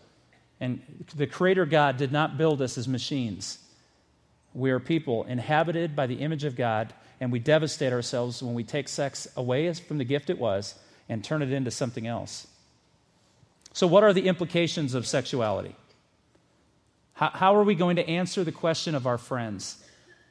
And 0.61 0.81
the 1.17 1.27
Creator 1.27 1.67
God 1.67 1.97
did 1.97 2.13
not 2.13 2.37
build 2.37 2.61
us 2.61 2.77
as 2.77 2.87
machines. 2.87 3.59
We 4.53 4.71
are 4.71 4.81
people 4.81 5.25
inhabited 5.25 5.97
by 5.97 6.07
the 6.07 6.17
image 6.17 6.45
of 6.45 6.57
God, 6.57 6.93
and 7.21 7.33
we 7.33 7.39
devastate 7.39 7.93
ourselves 7.93 8.43
when 8.43 8.55
we 8.55 8.65
take 8.65 8.89
sex 8.89 9.27
away 9.37 9.73
from 9.73 9.99
the 9.99 10.05
gift 10.05 10.29
it 10.29 10.39
was 10.39 10.75
and 11.09 11.25
turn 11.25 11.43
it 11.43 11.53
into 11.53 11.71
something 11.71 12.07
else. 12.07 12.47
So, 13.73 13.87
what 13.87 14.05
are 14.05 14.13
the 14.13 14.27
implications 14.27 14.95
of 14.95 15.07
sexuality? 15.07 15.77
How, 17.15 17.31
how 17.31 17.57
are 17.57 17.65
we 17.65 17.75
going 17.75 17.97
to 17.97 18.09
answer 18.09 18.45
the 18.45 18.53
question 18.53 18.95
of 18.95 19.07
our 19.07 19.19
friends? 19.19 19.83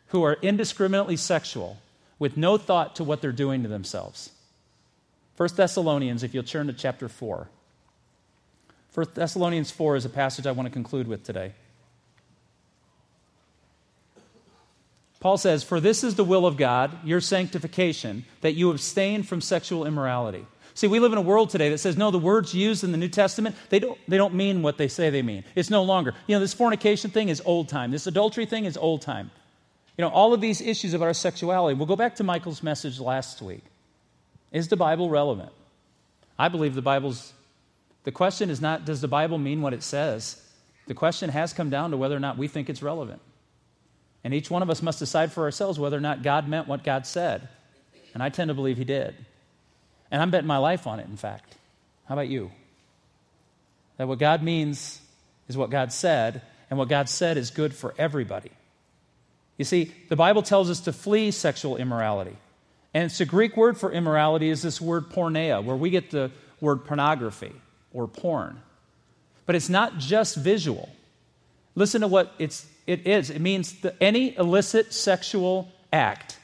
who 0.10 0.24
are 0.24 0.38
indiscriminately 0.42 1.16
sexual 1.16 1.78
with 2.18 2.38
no 2.38 2.58
thought 2.58 2.96
to 2.96 3.04
what 3.04 3.22
they're 3.22 3.32
doing 3.32 3.64
to 3.64 3.70
themselves. 3.70 4.32
1 5.38 5.50
Thessalonians, 5.56 6.24
if 6.24 6.34
you'll 6.34 6.44
turn 6.44 6.68
to 6.68 6.74
chapter 6.74 7.08
4. 7.08 7.48
1 8.94 9.08
Thessalonians 9.14 9.72
4 9.72 9.96
is 9.96 10.06
a 10.06 10.10
passage 10.10 10.48
I 10.48 10.52
want 10.52 10.68
to 10.68 10.72
conclude 10.72 11.08
with 11.08 11.24
today. 11.24 11.54
Paul 15.20 15.38
says, 15.38 15.64
For 15.64 15.80
this 15.80 16.04
is 16.04 16.16
the 16.16 16.24
will 16.24 16.46
of 16.46 16.58
God, 16.58 17.06
your 17.06 17.22
sanctification, 17.22 18.26
that 18.42 18.54
you 18.54 18.72
abstain 18.72 19.24
from 19.24 19.42
sexual 19.42 19.86
immorality. 19.86 20.46
See, 20.74 20.88
we 20.88 21.00
live 21.00 21.12
in 21.12 21.18
a 21.18 21.22
world 21.22 21.50
today 21.50 21.70
that 21.72 21.80
says, 21.80 21.98
no, 21.98 22.10
the 22.10 22.18
words 22.18 22.54
used 22.54 22.86
in 22.86 22.94
the 22.94 22.98
New 22.98 23.10
Testament, 23.10 23.58
they 23.70 23.80
don't, 23.80 24.00
they 24.08 24.16
don't 24.16 24.34
mean 24.34 24.62
what 24.62 24.78
they 24.78 24.88
say 24.88 25.10
they 25.10 25.22
mean. 25.22 25.44
It's 25.54 25.70
no 25.70 25.84
longer. 25.84 26.14
You 26.26 26.36
know, 26.36 26.40
this 26.40 26.54
fornication 26.54 27.12
thing 27.12 27.28
is 27.28 27.42
old 27.44 27.68
time. 27.68 27.92
This 27.92 28.08
adultery 28.08 28.46
thing 28.46 28.64
is 28.64 28.78
old 28.78 29.02
time. 29.02 29.30
You 29.98 30.06
know, 30.06 30.10
all 30.10 30.34
of 30.34 30.40
these 30.40 30.62
issues 30.62 30.94
about 30.94 31.08
our 31.08 31.14
sexuality. 31.14 31.76
We'll 31.76 31.86
go 31.86 31.98
back 31.98 32.16
to 32.16 32.24
Michael's 32.24 32.64
message 32.64 32.98
last 32.98 33.42
week. 33.42 33.64
Is 34.54 34.70
the 34.70 34.78
Bible 34.78 35.10
relevant? 35.10 35.52
I 36.38 36.48
believe 36.48 36.76
the 36.76 36.82
Bible's. 36.82 37.34
The 38.04 38.12
question 38.12 38.50
is 38.50 38.62
not, 38.62 38.86
does 38.86 39.02
the 39.02 39.08
Bible 39.08 39.38
mean 39.38 39.62
what 39.62 39.74
it 39.74 39.84
says? 39.84 40.42
The 40.88 40.94
question 40.94 41.30
has 41.30 41.54
come 41.54 41.70
down 41.70 41.92
to 41.92 41.98
whether 41.98 42.16
or 42.16 42.20
not 42.20 42.38
we 42.38 42.48
think 42.48 42.70
it's 42.70 42.82
relevant. 42.82 43.22
And 44.24 44.34
each 44.34 44.50
one 44.50 44.62
of 44.62 44.70
us 44.70 44.82
must 44.82 45.00
decide 45.00 45.32
for 45.32 45.44
ourselves 45.44 45.80
whether 45.80 45.98
or 45.98 46.02
not 46.02 46.24
God 46.24 46.48
meant 46.48 46.68
what 46.68 46.84
God 46.84 47.06
said. 47.06 47.48
And 48.14 48.24
I 48.24 48.30
tend 48.30 48.50
to 48.50 48.54
believe 48.54 48.78
He 48.78 48.86
did. 48.86 49.16
And 50.12 50.22
I'm 50.22 50.32
betting 50.32 50.48
my 50.48 50.58
life 50.58 50.88
on 50.88 51.00
it, 51.00 51.08
in 51.08 51.18
fact. 51.18 51.56
How 52.08 52.16
about 52.16 52.28
you? 52.28 52.52
That 53.98 54.08
what 54.08 54.20
God 54.20 54.42
means 54.42 55.00
is 55.48 55.58
what 55.58 55.70
God 55.70 55.92
said, 55.92 56.42
and 56.70 56.80
what 56.80 56.90
God 56.90 57.10
said 57.10 57.38
is 57.38 57.52
good 57.52 57.74
for 57.74 57.94
everybody. 57.98 58.52
You 59.58 59.66
see, 59.66 59.92
the 60.08 60.16
Bible 60.16 60.42
tells 60.42 60.70
us 60.70 60.82
to 60.82 60.94
flee 60.94 61.32
sexual 61.32 61.78
immorality. 61.78 62.38
And 62.94 63.06
it's 63.06 63.18
the 63.18 63.26
Greek 63.26 63.58
word 63.58 63.78
for 63.78 63.92
immorality 63.92 64.50
is 64.50 64.62
this 64.62 64.80
word 64.82 65.10
porneia, 65.10 65.64
where 65.64 65.76
we 65.76 65.90
get 65.90 66.12
the 66.12 66.32
word 66.62 66.86
pornography 66.86 67.54
or 67.94 68.08
porn. 68.08 68.62
But 69.46 69.56
it's 69.56 69.70
not 69.70 69.98
just 69.98 70.36
visual. 70.36 70.90
Listen 71.76 72.02
to 72.02 72.08
what 72.08 72.34
it's, 72.40 72.68
it 72.86 73.08
is 73.08 73.30
it 73.30 73.40
means 73.40 73.76
any 74.00 74.36
illicit 74.38 74.94
sexual 74.94 75.72
act. 75.92 76.38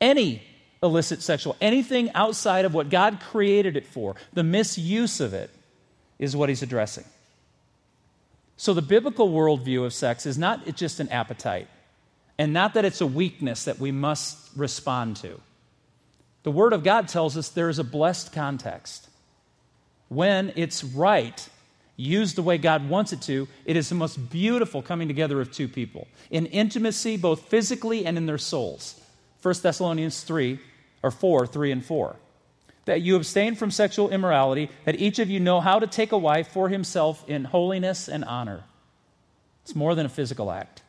Any 0.00 0.42
illicit 0.82 1.20
sexual, 1.20 1.56
anything 1.60 2.10
outside 2.14 2.64
of 2.64 2.72
what 2.72 2.88
God 2.88 3.20
created 3.20 3.76
it 3.76 3.86
for, 3.86 4.16
the 4.32 4.42
misuse 4.42 5.20
of 5.20 5.34
it 5.34 5.50
is 6.18 6.34
what 6.34 6.48
he's 6.48 6.62
addressing. 6.62 7.04
So 8.56 8.72
the 8.72 8.82
biblical 8.82 9.30
worldview 9.30 9.84
of 9.84 9.92
sex 9.92 10.24
is 10.24 10.38
not 10.38 10.74
just 10.76 11.00
an 11.00 11.08
appetite 11.10 11.68
and 12.38 12.54
not 12.54 12.72
that 12.72 12.86
it's 12.86 13.02
a 13.02 13.06
weakness 13.06 13.64
that 13.64 13.78
we 13.78 13.92
must 13.92 14.50
respond 14.56 15.16
to. 15.16 15.38
The 16.42 16.50
Word 16.50 16.72
of 16.72 16.82
God 16.82 17.08
tells 17.08 17.36
us 17.36 17.50
there 17.50 17.68
is 17.68 17.78
a 17.78 17.84
blessed 17.84 18.32
context. 18.32 19.09
When 20.10 20.52
it's 20.56 20.82
right, 20.82 21.48
used 21.96 22.36
the 22.36 22.42
way 22.42 22.58
God 22.58 22.88
wants 22.88 23.12
it 23.12 23.22
to, 23.22 23.46
it 23.64 23.76
is 23.76 23.88
the 23.88 23.94
most 23.94 24.28
beautiful 24.28 24.82
coming 24.82 25.06
together 25.06 25.40
of 25.40 25.52
two 25.52 25.68
people 25.68 26.08
in 26.30 26.46
intimacy, 26.46 27.16
both 27.16 27.42
physically 27.42 28.04
and 28.04 28.16
in 28.16 28.26
their 28.26 28.36
souls. 28.36 29.00
1 29.42 29.54
Thessalonians 29.62 30.22
3 30.22 30.58
or 31.04 31.12
4, 31.12 31.46
3 31.46 31.72
and 31.72 31.84
4. 31.84 32.16
That 32.86 33.02
you 33.02 33.14
abstain 33.14 33.54
from 33.54 33.70
sexual 33.70 34.10
immorality, 34.10 34.68
that 34.84 35.00
each 35.00 35.20
of 35.20 35.30
you 35.30 35.38
know 35.38 35.60
how 35.60 35.78
to 35.78 35.86
take 35.86 36.10
a 36.10 36.18
wife 36.18 36.48
for 36.48 36.68
himself 36.68 37.24
in 37.28 37.44
holiness 37.44 38.08
and 38.08 38.24
honor. 38.24 38.64
It's 39.62 39.76
more 39.76 39.94
than 39.94 40.06
a 40.06 40.10
physical 40.10 40.50
act. 40.50 40.82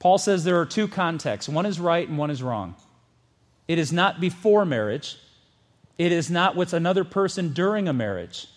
Paul 0.00 0.18
says 0.18 0.44
there 0.44 0.60
are 0.60 0.66
two 0.66 0.86
contexts 0.86 1.48
one 1.48 1.64
is 1.64 1.80
right 1.80 2.06
and 2.06 2.18
one 2.18 2.30
is 2.30 2.42
wrong. 2.42 2.74
It 3.68 3.78
is 3.78 3.90
not 3.90 4.20
before 4.20 4.66
marriage. 4.66 5.16
It 5.98 6.12
is 6.12 6.30
not 6.30 6.56
with 6.56 6.72
another 6.72 7.04
person 7.04 7.52
during 7.52 7.88
a 7.88 7.92
marriage. 7.92 8.48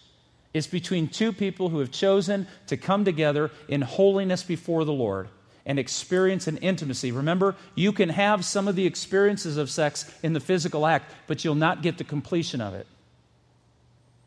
It's 0.53 0.67
between 0.67 1.09
two 1.09 1.33
people 1.33 1.69
who 1.69 1.79
have 1.79 1.91
chosen 1.91 2.47
to 2.67 2.77
come 2.77 3.03
together 3.03 3.51
in 3.67 3.81
holiness 3.81 4.41
before 4.41 4.85
the 4.85 4.93
Lord 4.93 5.27
and 5.65 5.79
experience 5.79 6.47
an 6.47 6.57
intimacy. 6.57 7.11
Remember, 7.11 7.55
you 7.73 7.91
can 7.91 8.09
have 8.09 8.45
some 8.45 8.67
of 8.67 8.75
the 8.75 8.85
experiences 8.85 9.57
of 9.57 9.69
sex 9.69 10.09
in 10.23 10.33
the 10.33 10.39
physical 10.39 10.85
act, 10.85 11.11
but 11.27 11.43
you'll 11.43 11.55
not 11.55 11.81
get 11.81 11.97
the 11.97 12.03
completion 12.03 12.61
of 12.61 12.73
it 12.73 12.87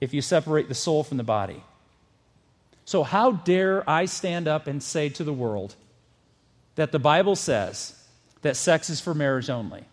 if 0.00 0.12
you 0.12 0.20
separate 0.20 0.68
the 0.68 0.74
soul 0.74 1.02
from 1.02 1.16
the 1.16 1.24
body. 1.24 1.62
So, 2.84 3.02
how 3.02 3.32
dare 3.32 3.88
I 3.88 4.06
stand 4.06 4.48
up 4.48 4.66
and 4.66 4.82
say 4.82 5.08
to 5.10 5.24
the 5.24 5.32
world 5.32 5.74
that 6.74 6.92
the 6.92 6.98
Bible 6.98 7.36
says 7.36 7.94
that 8.42 8.56
sex 8.56 8.90
is 8.90 9.00
for 9.00 9.14
marriage 9.14 9.50
only? 9.50 9.84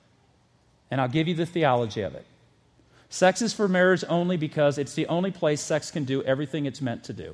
And 0.90 1.02
I'll 1.02 1.08
give 1.08 1.28
you 1.28 1.34
the 1.34 1.46
theology 1.46 2.02
of 2.02 2.16
it. 2.16 2.26
Sex 3.16 3.42
is 3.42 3.54
for 3.54 3.70
marriage 3.70 4.04
only 4.10 4.36
because 4.36 4.78
it's 4.78 4.94
the 4.94 5.08
only 5.08 5.32
place 5.32 5.62
sex 5.62 5.90
can 5.90 6.04
do 6.04 6.22
everything 6.24 6.66
it's 6.66 6.82
meant 6.82 7.06
to 7.06 7.14
do. 7.14 7.34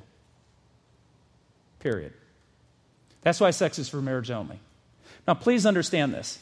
Period. 1.79 2.13
That's 3.23 3.39
why 3.39 3.49
sex 3.49 3.79
is 3.79 3.89
for 3.89 3.99
marriage 3.99 4.29
only. 4.29 4.59
Now, 5.27 5.33
please 5.33 5.65
understand 5.65 6.13
this. 6.13 6.37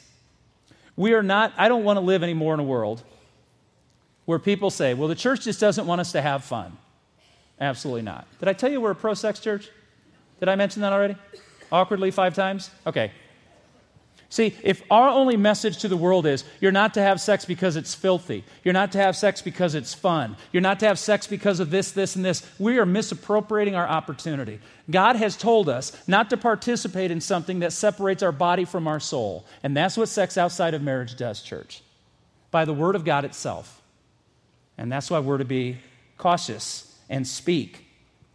We 0.98 1.14
are 1.14 1.24
not, 1.24 1.54
I 1.56 1.70
don't 1.70 1.86
want 1.86 1.96
to 1.96 2.02
live 2.02 2.22
anymore 2.22 2.54
in 2.54 2.60
a 2.60 2.66
world 2.66 3.02
where 4.26 4.40
people 4.40 4.70
say, 4.70 4.94
well, 4.94 5.08
the 5.08 5.16
church 5.16 5.46
just 5.46 5.62
doesn't 5.62 5.88
want 5.88 6.02
us 6.02 6.12
to 6.12 6.22
have 6.22 6.44
fun. 6.44 6.78
Absolutely 7.62 8.02
not. 8.02 8.28
Did 8.40 8.50
I 8.50 8.52
tell 8.52 8.70
you 8.70 8.82
we're 8.82 8.92
a 8.92 8.96
pro 8.96 9.14
sex 9.14 9.40
church? 9.40 9.70
Did 10.42 10.50
I 10.50 10.56
mention 10.56 10.82
that 10.82 10.92
already? 10.92 11.16
Awkwardly 11.72 12.12
five 12.12 12.36
times? 12.36 12.72
Okay. 12.86 13.14
See, 14.32 14.56
if 14.62 14.84
our 14.92 15.10
only 15.10 15.38
message 15.38 15.80
to 15.80 15.88
the 15.88 15.98
world 15.98 16.28
is 16.28 16.44
you're 16.62 16.72
not 16.72 16.94
to 16.94 17.02
have 17.02 17.20
sex 17.20 17.46
because 17.46 17.76
it's 17.76 17.96
filthy, 17.96 18.44
you're 18.64 18.76
not 18.76 18.92
to 18.92 19.00
have 19.00 19.16
sex 19.16 19.42
because 19.42 19.74
it's 19.74 19.96
fun, 19.96 20.38
you're 20.52 20.62
not 20.62 20.80
to 20.82 20.86
have 20.86 21.00
sex 21.00 21.26
because 21.26 21.60
of 21.60 21.72
this, 21.72 21.92
this, 21.92 22.16
and 22.16 22.24
this, 22.24 22.48
we 22.60 22.78
are 22.78 22.86
misappropriating 22.86 23.76
our 23.76 23.88
opportunity. 23.88 24.60
God 24.90 25.16
has 25.16 25.36
told 25.36 25.68
us 25.68 25.98
not 26.08 26.30
to 26.30 26.38
participate 26.38 27.10
in 27.10 27.22
something 27.22 27.60
that 27.60 27.74
separates 27.74 28.22
our 28.22 28.32
body 28.32 28.66
from 28.66 28.88
our 28.88 29.00
soul. 29.00 29.46
And 29.64 29.76
that's 29.76 29.98
what 29.98 30.10
sex 30.10 30.38
outside 30.38 30.76
of 30.76 30.84
marriage 30.84 31.18
does, 31.18 31.42
church, 31.42 31.82
by 32.52 32.66
the 32.66 32.74
Word 32.74 32.96
of 32.96 33.04
God 33.04 33.26
itself. 33.26 33.82
And 34.78 34.92
that's 34.92 35.10
why 35.10 35.20
we're 35.20 35.40
to 35.40 35.46
be 35.46 35.80
cautious 36.20 36.96
and 37.10 37.28
speak 37.28 37.84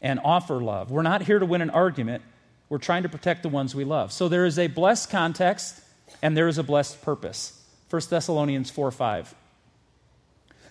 and 0.03 0.19
offer 0.25 0.57
love. 0.57 0.91
We're 0.91 1.03
not 1.03 1.23
here 1.23 1.39
to 1.39 1.47
win 1.47 1.63
an 1.63 1.71
argument. 1.71 2.25
We're 2.69 2.79
trying 2.79 3.05
to 3.05 3.09
protect 3.09 3.45
the 3.45 3.49
ones 3.49 3.77
we 3.77 3.85
love. 3.85 4.13
So 4.13 4.29
there 4.29 4.45
is 4.45 4.59
a 4.59 4.67
blessed 4.67 5.09
context 5.09 5.83
and 6.25 6.35
there 6.35 6.49
is 6.49 6.57
a 6.57 6.63
blessed 6.63 7.03
purpose. 7.03 7.63
1 7.91 8.01
Thessalonians 8.09 8.71
4 8.71 8.91
5. 8.91 9.35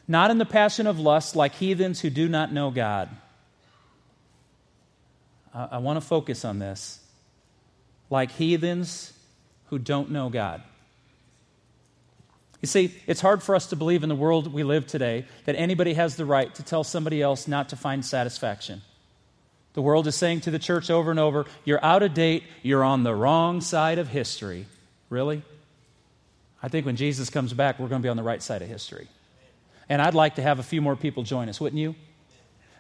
Not 0.08 0.32
in 0.32 0.40
the 0.40 0.46
passion 0.46 0.88
of 0.88 1.00
lust 1.00 1.36
like 1.36 1.54
heathens 1.54 2.02
who 2.02 2.10
do 2.10 2.28
not 2.28 2.52
know 2.52 2.72
God. 2.72 3.08
I, 5.54 5.70
I 5.74 5.78
want 5.78 5.98
to 5.98 6.02
focus 6.02 6.44
on 6.44 6.58
this. 6.58 7.00
Like 8.10 8.32
heathens 8.32 9.14
who 9.68 9.78
don't 9.78 10.10
know 10.10 10.30
God. 10.30 10.64
You 12.60 12.68
see, 12.68 12.96
it's 13.06 13.22
hard 13.22 13.44
for 13.44 13.54
us 13.54 13.68
to 13.68 13.76
believe 13.76 14.02
in 14.02 14.10
the 14.10 14.16
world 14.16 14.52
we 14.52 14.64
live 14.64 14.88
today 14.88 15.26
that 15.46 15.56
anybody 15.56 15.94
has 15.94 16.16
the 16.16 16.26
right 16.26 16.54
to 16.56 16.64
tell 16.64 16.84
somebody 16.84 17.22
else 17.22 17.48
not 17.48 17.70
to 17.70 17.76
find 17.76 18.04
satisfaction. 18.04 18.82
The 19.74 19.84
world 19.84 20.08
is 20.08 20.16
saying 20.16 20.42
to 20.42 20.52
the 20.52 20.60
church 20.60 20.90
over 20.90 21.12
and 21.12 21.20
over, 21.20 21.46
You're 21.64 21.84
out 21.86 22.02
of 22.02 22.16
date, 22.16 22.44
you're 22.64 22.84
on 22.84 23.04
the 23.04 23.14
wrong 23.14 23.62
side 23.62 24.00
of 24.00 24.08
history. 24.08 24.66
Really? 25.14 25.44
I 26.64 26.70
think 26.70 26.88
when 26.88 26.96
Jesus 26.96 27.30
comes 27.30 27.54
back, 27.54 27.78
we're 27.78 27.88
going 27.88 28.02
to 28.02 28.04
be 28.04 28.10
on 28.10 28.18
the 28.18 28.24
right 28.24 28.42
side 28.42 28.64
of 28.64 28.68
history. 28.68 29.08
And 29.88 30.02
I'd 30.02 30.16
like 30.16 30.36
to 30.36 30.42
have 30.42 30.58
a 30.58 30.64
few 30.64 30.82
more 30.82 30.96
people 30.96 31.22
join 31.22 31.50
us, 31.50 31.62
wouldn't 31.62 31.80
you? 31.80 31.94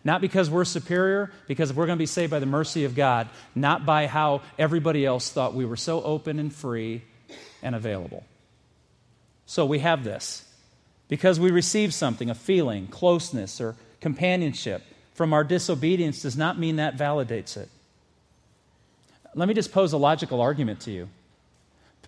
Not 0.03 0.19
because 0.19 0.49
we're 0.49 0.65
superior, 0.65 1.31
because 1.47 1.71
we're 1.71 1.85
going 1.85 1.97
to 1.97 2.01
be 2.01 2.07
saved 2.07 2.31
by 2.31 2.39
the 2.39 2.47
mercy 2.47 2.85
of 2.85 2.95
God, 2.95 3.29
not 3.53 3.85
by 3.85 4.07
how 4.07 4.41
everybody 4.57 5.05
else 5.05 5.29
thought 5.29 5.53
we 5.53 5.63
were 5.63 5.75
so 5.75 6.01
open 6.01 6.39
and 6.39 6.51
free 6.51 7.03
and 7.61 7.75
available. 7.75 8.23
So 9.45 9.67
we 9.67 9.77
have 9.79 10.03
this. 10.03 10.43
Because 11.09 11.39
we 11.39 11.51
receive 11.51 11.93
something, 11.93 12.31
a 12.31 12.35
feeling, 12.35 12.87
closeness, 12.87 13.61
or 13.61 13.75
companionship 14.01 14.81
from 15.13 15.33
our 15.33 15.43
disobedience 15.43 16.23
does 16.23 16.35
not 16.35 16.57
mean 16.57 16.77
that 16.77 16.97
validates 16.97 17.57
it. 17.57 17.69
Let 19.35 19.47
me 19.47 19.53
just 19.53 19.71
pose 19.71 19.93
a 19.93 19.97
logical 19.97 20.41
argument 20.41 20.79
to 20.81 20.91
you. 20.91 21.09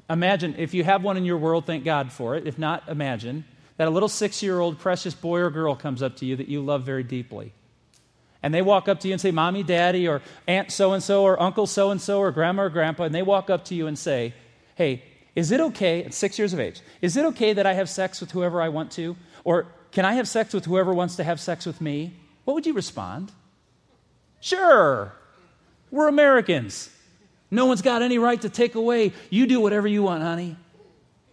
Imagine, 0.09 0.55
if 0.57 0.73
you 0.73 0.83
have 0.83 1.03
one 1.03 1.17
in 1.17 1.25
your 1.25 1.37
world, 1.37 1.65
thank 1.65 1.83
God 1.83 2.11
for 2.11 2.35
it. 2.35 2.45
If 2.45 2.59
not, 2.59 2.87
imagine 2.87 3.45
that 3.77 3.87
a 3.87 3.91
little 3.91 4.09
six 4.09 4.43
year 4.43 4.59
old 4.59 4.79
precious 4.79 5.13
boy 5.13 5.39
or 5.39 5.49
girl 5.49 5.75
comes 5.75 6.03
up 6.03 6.15
to 6.17 6.25
you 6.25 6.35
that 6.35 6.47
you 6.47 6.61
love 6.61 6.83
very 6.83 7.03
deeply. 7.03 7.53
And 8.43 8.53
they 8.53 8.61
walk 8.61 8.87
up 8.87 8.99
to 8.99 9.07
you 9.07 9.13
and 9.13 9.21
say, 9.21 9.31
Mommy, 9.31 9.63
Daddy, 9.63 10.07
or 10.07 10.21
Aunt 10.47 10.71
so 10.71 10.93
and 10.93 11.01
so, 11.01 11.23
or 11.23 11.41
Uncle 11.41 11.65
so 11.65 11.89
and 11.89 11.99
so, 11.99 12.19
or 12.19 12.31
Grandma 12.31 12.63
or 12.63 12.69
Grandpa, 12.69 13.05
and 13.05 13.15
they 13.15 13.23
walk 13.23 13.49
up 13.49 13.65
to 13.65 13.75
you 13.75 13.87
and 13.87 13.97
say, 13.97 14.33
Hey, 14.75 15.03
is 15.35 15.51
it 15.51 15.59
okay, 15.59 16.03
at 16.03 16.13
six 16.13 16.37
years 16.37 16.53
of 16.53 16.59
age, 16.59 16.81
is 17.01 17.17
it 17.17 17.25
okay 17.25 17.53
that 17.53 17.65
I 17.65 17.73
have 17.73 17.89
sex 17.89 18.21
with 18.21 18.31
whoever 18.31 18.61
I 18.61 18.69
want 18.69 18.91
to? 18.91 19.17
Or 19.43 19.67
can 19.91 20.05
I 20.05 20.13
have 20.13 20.27
sex 20.27 20.53
with 20.53 20.65
whoever 20.65 20.93
wants 20.93 21.15
to 21.15 21.23
have 21.23 21.39
sex 21.39 21.65
with 21.65 21.81
me? 21.81 22.13
What 22.45 22.53
would 22.53 22.65
you 22.65 22.73
respond? 22.73 23.31
Sure. 24.39 25.11
We're 25.91 26.07
Americans. 26.07 26.89
No 27.51 27.65
one's 27.65 27.81
got 27.81 28.01
any 28.01 28.17
right 28.17 28.41
to 28.41 28.49
take 28.49 28.75
away. 28.75 29.13
You 29.29 29.47
do 29.47 29.59
whatever 29.59 29.87
you 29.87 30.03
want, 30.03 30.23
honey. 30.23 30.57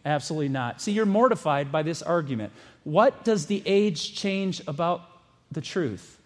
Absolutely 0.05 0.48
not. 0.48 0.81
See, 0.81 0.92
you're 0.92 1.07
mortified 1.07 1.70
by 1.70 1.83
this 1.83 2.03
argument. 2.03 2.53
What 2.85 3.25
does 3.25 3.46
the 3.46 3.62
age 3.64 4.14
change 4.14 4.61
about 4.66 5.03
the 5.51 5.61
truth? 5.61 6.18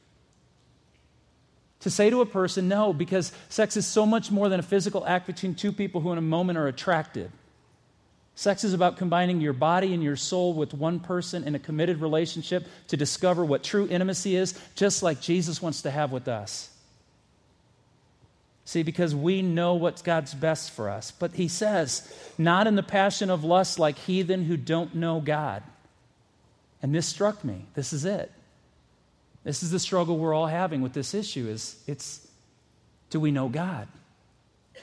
To 1.81 1.90
say 1.90 2.11
to 2.11 2.20
a 2.20 2.27
person, 2.27 2.68
no, 2.68 2.92
because 2.92 3.33
sex 3.49 3.77
is 3.77 3.87
so 3.87 4.07
much 4.07 4.31
more 4.31 4.49
than 4.49 4.59
a 4.59 4.62
physical 4.62 5.07
act 5.07 5.27
between 5.27 5.55
two 5.55 5.72
people 5.72 6.01
who 6.01 6.11
in 6.11 6.18
a 6.18 6.22
moment 6.22 6.59
are 6.59 6.66
attracted. 6.66 7.31
Sex 8.35 8.64
is 8.64 8.75
about 8.75 8.96
combining 8.96 9.40
your 9.40 9.53
body 9.53 9.94
and 9.94 10.03
your 10.03 10.16
soul 10.16 10.53
with 10.53 10.75
one 10.75 11.01
person 11.01 11.44
in 11.44 11.55
a 11.55 11.59
committed 11.59 12.01
relationship 12.01 12.66
to 12.88 12.96
discover 12.96 13.44
what 13.44 13.62
true 13.62 13.87
intimacy 13.90 14.37
is, 14.37 14.59
just 14.75 15.03
like 15.03 15.20
Jesus 15.20 15.62
wants 15.62 15.83
to 15.83 15.90
have 15.90 16.12
with 16.12 16.29
us. 16.29 16.70
See, 18.67 18.83
because 18.83 19.15
we 19.15 19.43
know 19.43 19.75
what's 19.75 20.03
God's 20.03 20.35
best 20.35 20.73
for 20.73 20.91
us. 20.91 21.13
But 21.13 21.35
he 21.35 21.47
says, 21.47 22.13
not 22.37 22.67
in 22.67 22.75
the 22.75 22.83
passion 22.83 23.31
of 23.31 23.45
lust 23.45 23.79
like 23.79 23.97
heathen 23.97 24.45
who 24.45 24.57
don't 24.57 24.93
know 24.97 25.21
God. 25.21 25.63
And 26.83 26.93
this 26.93 27.07
struck 27.07 27.45
me. 27.45 27.67
This 27.75 27.93
is 27.93 28.05
it. 28.05 28.31
This 29.45 29.63
is 29.63 29.71
the 29.71 29.79
struggle 29.79 30.19
we're 30.19 30.35
all 30.35 30.49
having 30.49 30.83
with 30.83 30.93
this 30.93 31.15
issue 31.15 31.49
is 31.49 31.81
it's 31.87 32.27
do 33.11 33.21
we 33.21 33.31
know 33.31 33.49
God? 33.49 33.87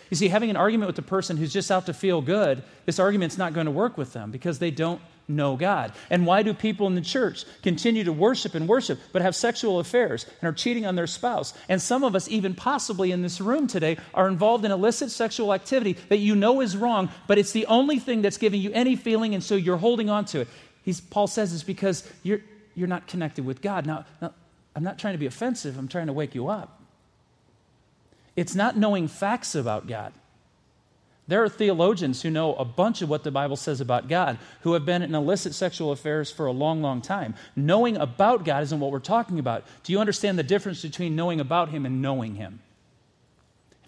You 0.10 0.16
see, 0.16 0.30
having 0.30 0.50
an 0.50 0.56
argument 0.56 0.88
with 0.88 0.98
a 1.00 1.02
person 1.02 1.36
who's 1.36 1.52
just 1.52 1.70
out 1.70 1.86
to 1.88 1.94
feel 1.94 2.22
good, 2.22 2.64
this 2.86 3.00
argument's 3.00 3.38
not 3.38 3.54
going 3.54 3.66
to 3.66 3.72
work 3.72 3.98
with 3.98 4.14
them 4.14 4.32
because 4.32 4.60
they 4.60 4.72
don't 4.72 5.02
know 5.28 5.56
God? 5.56 5.94
And 6.10 6.26
why 6.26 6.44
do 6.44 6.54
people 6.54 6.88
in 6.88 6.96
the 6.96 7.02
church 7.02 7.46
continue 7.62 8.04
to 8.04 8.14
worship 8.14 8.56
and 8.56 8.68
worship 8.68 9.00
but 9.12 9.22
have 9.22 9.36
sexual 9.36 9.80
affairs 9.80 10.26
and 10.42 10.50
are 10.50 10.54
cheating 10.54 10.86
on 10.86 10.96
their 10.96 11.08
spouse? 11.08 11.54
And 11.70 11.82
some 11.82 12.04
of 12.04 12.16
us, 12.16 12.28
even 12.30 12.56
possibly 12.56 13.12
in 13.12 13.22
this 13.22 13.40
room 13.42 13.68
today, 13.68 13.98
are 14.14 14.28
involved 14.28 14.66
in 14.66 14.72
illicit 14.72 15.12
sexual 15.12 15.54
activity 15.54 15.98
that 16.10 16.18
you 16.18 16.36
know 16.36 16.62
is 16.62 16.76
wrong, 16.76 17.10
but 17.28 17.38
it's 17.38 17.52
the 17.52 17.66
only 17.68 18.00
thing 18.00 18.22
that's 18.22 18.38
giving 18.38 18.62
you 18.62 18.72
any 18.74 18.96
feeling, 18.96 19.34
and 19.34 19.44
so 19.44 19.56
you're 19.56 19.78
holding 19.78 20.10
on 20.10 20.26
to 20.26 20.42
it. 20.42 20.48
He's, 20.84 21.00
Paul 21.00 21.28
says 21.28 21.54
it's 21.54 21.64
because 21.64 22.10
you're, 22.24 22.42
you're 22.76 22.88
not 22.88 23.08
connected 23.08 23.46
with 23.46 23.62
God. 23.62 23.86
Now, 23.86 24.06
now, 24.22 24.34
I'm 24.76 24.84
not 24.84 24.98
trying 24.98 25.14
to 25.14 25.20
be 25.20 25.26
offensive, 25.26 25.78
I'm 25.78 25.88
trying 25.88 26.08
to 26.08 26.14
wake 26.14 26.36
you 26.36 26.48
up. 26.48 26.82
It's 28.36 28.56
not 28.56 28.76
knowing 28.76 29.08
facts 29.08 29.54
about 29.56 29.88
God. 29.88 30.14
There 31.28 31.42
are 31.44 31.50
theologians 31.50 32.22
who 32.22 32.30
know 32.30 32.54
a 32.56 32.66
bunch 32.66 33.02
of 33.02 33.10
what 33.10 33.24
the 33.24 33.32
Bible 33.32 33.56
says 33.56 33.80
about 33.80 34.10
God 34.10 34.38
who 34.62 34.74
have 34.74 34.86
been 34.86 35.02
in 35.02 35.16
illicit 35.16 35.54
sexual 35.54 35.92
affairs 35.92 36.30
for 36.30 36.46
a 36.46 36.52
long, 36.52 36.82
long 36.82 37.02
time. 37.02 37.36
Knowing 37.56 37.96
about 37.96 38.44
God 38.44 38.64
isn't 38.64 38.80
what 38.80 38.92
we're 38.92 39.00
talking 39.00 39.40
about. 39.40 39.64
Do 39.84 39.94
you 39.94 40.00
understand 40.00 40.38
the 40.38 40.44
difference 40.44 40.82
between 40.82 41.16
knowing 41.16 41.40
about 41.40 41.70
Him 41.70 41.86
and 41.86 42.02
knowing 42.02 42.36
Him? 42.36 42.60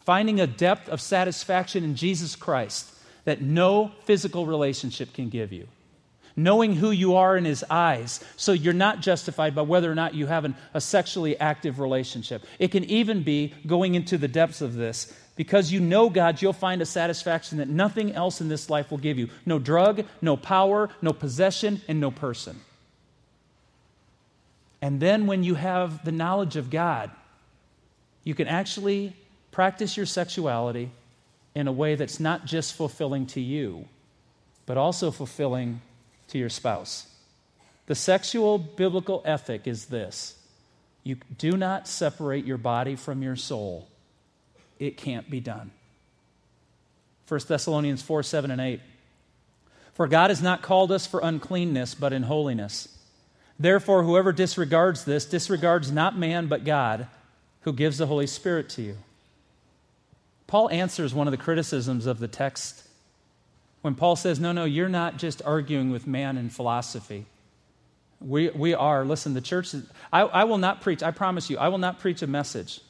Finding 0.06 0.40
a 0.40 0.48
depth 0.48 0.88
of 0.88 1.02
satisfaction 1.02 1.84
in 1.84 1.96
Jesus 1.96 2.36
Christ 2.38 2.94
that 3.26 3.42
no 3.42 3.92
physical 4.06 4.46
relationship 4.46 5.14
can 5.14 5.30
give 5.30 5.52
you. 5.52 5.68
Knowing 6.38 6.76
who 6.76 6.92
you 6.92 7.16
are 7.16 7.36
in 7.36 7.44
His 7.44 7.66
eyes, 7.70 8.24
so 8.38 8.54
you're 8.54 8.74
not 8.74 9.02
justified 9.02 9.56
by 9.56 9.62
whether 9.62 9.92
or 9.92 9.96
not 9.96 10.14
you 10.14 10.28
have 10.28 10.46
an, 10.46 10.56
a 10.74 10.80
sexually 10.80 11.38
active 11.40 11.80
relationship. 11.80 12.44
It 12.60 12.72
can 12.72 12.84
even 12.86 13.24
be 13.24 13.54
going 13.66 13.96
into 13.96 14.18
the 14.18 14.28
depths 14.28 14.62
of 14.62 14.76
this 14.76 15.14
because 15.36 15.72
you 15.72 15.80
know 15.80 16.10
God, 16.10 16.42
you'll 16.42 16.54
find 16.54 16.82
a 16.82 16.86
satisfaction 16.86 17.58
that 17.58 17.68
nothing 17.68 18.14
else 18.14 18.42
in 18.42 18.48
this 18.48 18.70
life 18.70 18.90
will 18.90 18.98
give 18.98 19.18
you 19.18 19.30
no 19.46 19.60
drug, 19.60 20.06
no 20.22 20.38
power, 20.38 20.90
no 21.02 21.12
possession, 21.12 21.82
and 21.88 22.00
no 22.00 22.12
person. 22.12 22.60
And 24.82 25.00
then 25.00 25.28
when 25.28 25.44
you 25.44 25.56
have 25.56 26.06
the 26.06 26.12
knowledge 26.12 26.56
of 26.56 26.70
God, 26.70 27.12
you 28.24 28.36
can 28.36 28.48
actually 28.48 29.14
practice 29.52 29.98
your 29.98 30.06
sexuality 30.06 30.92
in 31.54 31.68
a 31.68 31.72
way 31.72 31.96
that's 31.96 32.20
not 32.20 32.46
just 32.46 32.74
fulfilling 32.74 33.26
to 33.28 33.42
you, 33.42 33.88
but 34.66 34.78
also 34.78 35.12
fulfilling 35.12 35.82
to 36.28 36.38
your 36.38 36.50
spouse. 36.50 37.08
The 37.88 37.96
sexual 37.96 38.58
biblical 38.58 39.22
ethic 39.26 39.68
is 39.68 39.86
this 39.86 40.36
you 41.04 41.18
do 41.38 41.52
not 41.52 41.88
separate 41.88 42.46
your 42.46 42.58
body 42.58 42.96
from 42.96 43.22
your 43.22 43.36
soul. 43.36 43.88
It 44.80 44.98
can't 44.98 45.30
be 45.30 45.40
done. 45.40 45.72
1 47.28 47.40
Thessalonians 47.48 48.02
4 48.02 48.24
7 48.24 48.52
and 48.52 48.62
8. 48.62 48.82
For 49.94 50.08
God 50.08 50.30
has 50.30 50.42
not 50.42 50.62
called 50.62 50.92
us 50.92 51.08
for 51.08 51.22
uncleanness, 51.22 51.96
but 51.96 52.14
in 52.14 52.24
holiness. 52.24 52.90
Therefore, 53.58 54.04
whoever 54.04 54.34
disregards 54.34 55.06
this 55.06 55.26
disregards 55.26 55.92
not 55.92 56.18
man, 56.18 56.48
but 56.48 56.66
God, 56.66 57.08
who 57.62 57.72
gives 57.72 57.98
the 57.98 58.08
Holy 58.08 58.28
Spirit 58.28 58.70
to 58.72 58.82
you. 58.82 58.98
Paul 60.48 60.70
answers 60.70 61.14
one 61.14 61.28
of 61.28 61.32
the 61.32 61.38
criticisms 61.38 62.06
of 62.06 62.20
the 62.20 62.28
text 62.28 62.84
when 63.82 63.96
Paul 63.96 64.16
says, 64.16 64.40
No, 64.40 64.52
no, 64.52 64.66
you're 64.66 64.90
not 64.90 65.18
just 65.18 65.42
arguing 65.44 65.92
with 65.92 66.06
man 66.06 66.38
and 66.38 66.52
philosophy. 66.52 67.26
We, 68.20 68.50
we 68.50 68.74
are, 68.74 69.06
listen, 69.06 69.34
the 69.34 69.42
church, 69.42 69.74
is, 69.74 69.86
I, 70.12 70.22
I 70.22 70.44
will 70.44 70.58
not 70.58 70.82
preach, 70.82 71.04
I 71.04 71.12
promise 71.12 71.50
you, 71.50 71.58
I 71.58 71.70
will 71.70 71.78
not 71.78 72.00
preach 72.00 72.22
a 72.22 72.28
message 72.28 72.82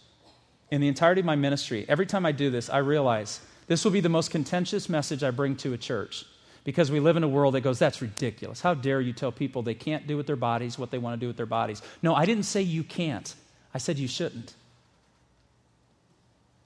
in 0.71 0.81
the 0.81 0.87
entirety 0.87 1.19
of 1.19 1.25
my 1.25 1.35
ministry. 1.35 1.85
Every 1.87 2.05
time 2.05 2.25
I 2.25 2.31
do 2.31 2.49
this, 2.49 2.69
I 2.69 2.79
realize 2.79 3.41
this 3.67 3.83
will 3.83 3.91
be 3.91 3.99
the 3.99 4.09
most 4.09 4.31
contentious 4.31 4.89
message 4.89 5.23
I 5.23 5.31
bring 5.31 5.55
to 5.57 5.73
a 5.73 5.77
church 5.77 6.25
because 6.63 6.91
we 6.91 6.99
live 6.99 7.17
in 7.17 7.23
a 7.23 7.27
world 7.27 7.53
that 7.53 7.61
goes, 7.61 7.79
that's 7.79 8.01
ridiculous. 8.01 8.61
How 8.61 8.73
dare 8.73 8.99
you 8.99 9.13
tell 9.13 9.31
people 9.31 9.61
they 9.61 9.75
can't 9.75 10.07
do 10.07 10.17
with 10.17 10.27
their 10.27 10.35
bodies 10.35 10.77
what 10.77 10.91
they 10.91 10.97
want 10.97 11.19
to 11.19 11.23
do 11.23 11.27
with 11.27 11.37
their 11.37 11.45
bodies? 11.45 11.81
No, 12.01 12.15
I 12.15 12.25
didn't 12.25 12.43
say 12.43 12.61
you 12.61 12.83
can't, 12.83 13.33
I 13.73 13.77
said 13.77 13.97
you 13.97 14.07
shouldn't. 14.07 14.53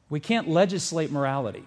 We 0.09 0.19
can't 0.19 0.47
legislate 0.47 1.11
morality. 1.11 1.65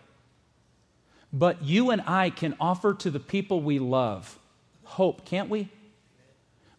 But 1.33 1.63
you 1.63 1.91
and 1.91 2.03
I 2.07 2.31
can 2.31 2.57
offer 2.61 2.95
to 2.95 3.11
the 3.11 3.21
people 3.21 3.61
we 3.61 3.79
love 3.79 4.39
hope, 4.85 5.25
can't 5.25 5.49
we? 5.49 5.69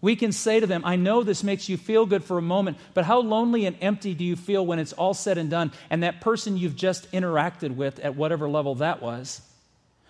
We 0.03 0.17
can 0.17 0.33
say 0.33 0.59
to 0.59 0.67
them, 0.67 0.81
I 0.83 0.97
know 0.97 1.23
this 1.23 1.45
makes 1.45 1.69
you 1.69 1.77
feel 1.77 2.05
good 2.05 2.25
for 2.25 2.37
a 2.37 2.41
moment, 2.41 2.77
but 2.93 3.05
how 3.05 3.21
lonely 3.21 3.65
and 3.65 3.77
empty 3.79 4.13
do 4.13 4.25
you 4.25 4.35
feel 4.35 4.65
when 4.65 4.77
it's 4.77 4.91
all 4.91 5.13
said 5.13 5.37
and 5.37 5.49
done? 5.49 5.71
And 5.89 6.03
that 6.03 6.19
person 6.19 6.57
you've 6.57 6.75
just 6.75 7.09
interacted 7.13 7.73
with 7.77 7.99
at 7.99 8.13
whatever 8.13 8.49
level 8.49 8.75
that 8.75 9.01
was, 9.01 9.41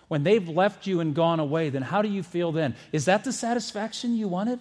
when 0.08 0.24
they've 0.24 0.48
left 0.48 0.88
you 0.88 0.98
and 0.98 1.14
gone 1.14 1.38
away, 1.38 1.70
then 1.70 1.82
how 1.82 2.02
do 2.02 2.08
you 2.08 2.24
feel 2.24 2.50
then? 2.50 2.74
Is 2.90 3.04
that 3.04 3.22
the 3.22 3.32
satisfaction 3.32 4.16
you 4.16 4.26
wanted? 4.26 4.58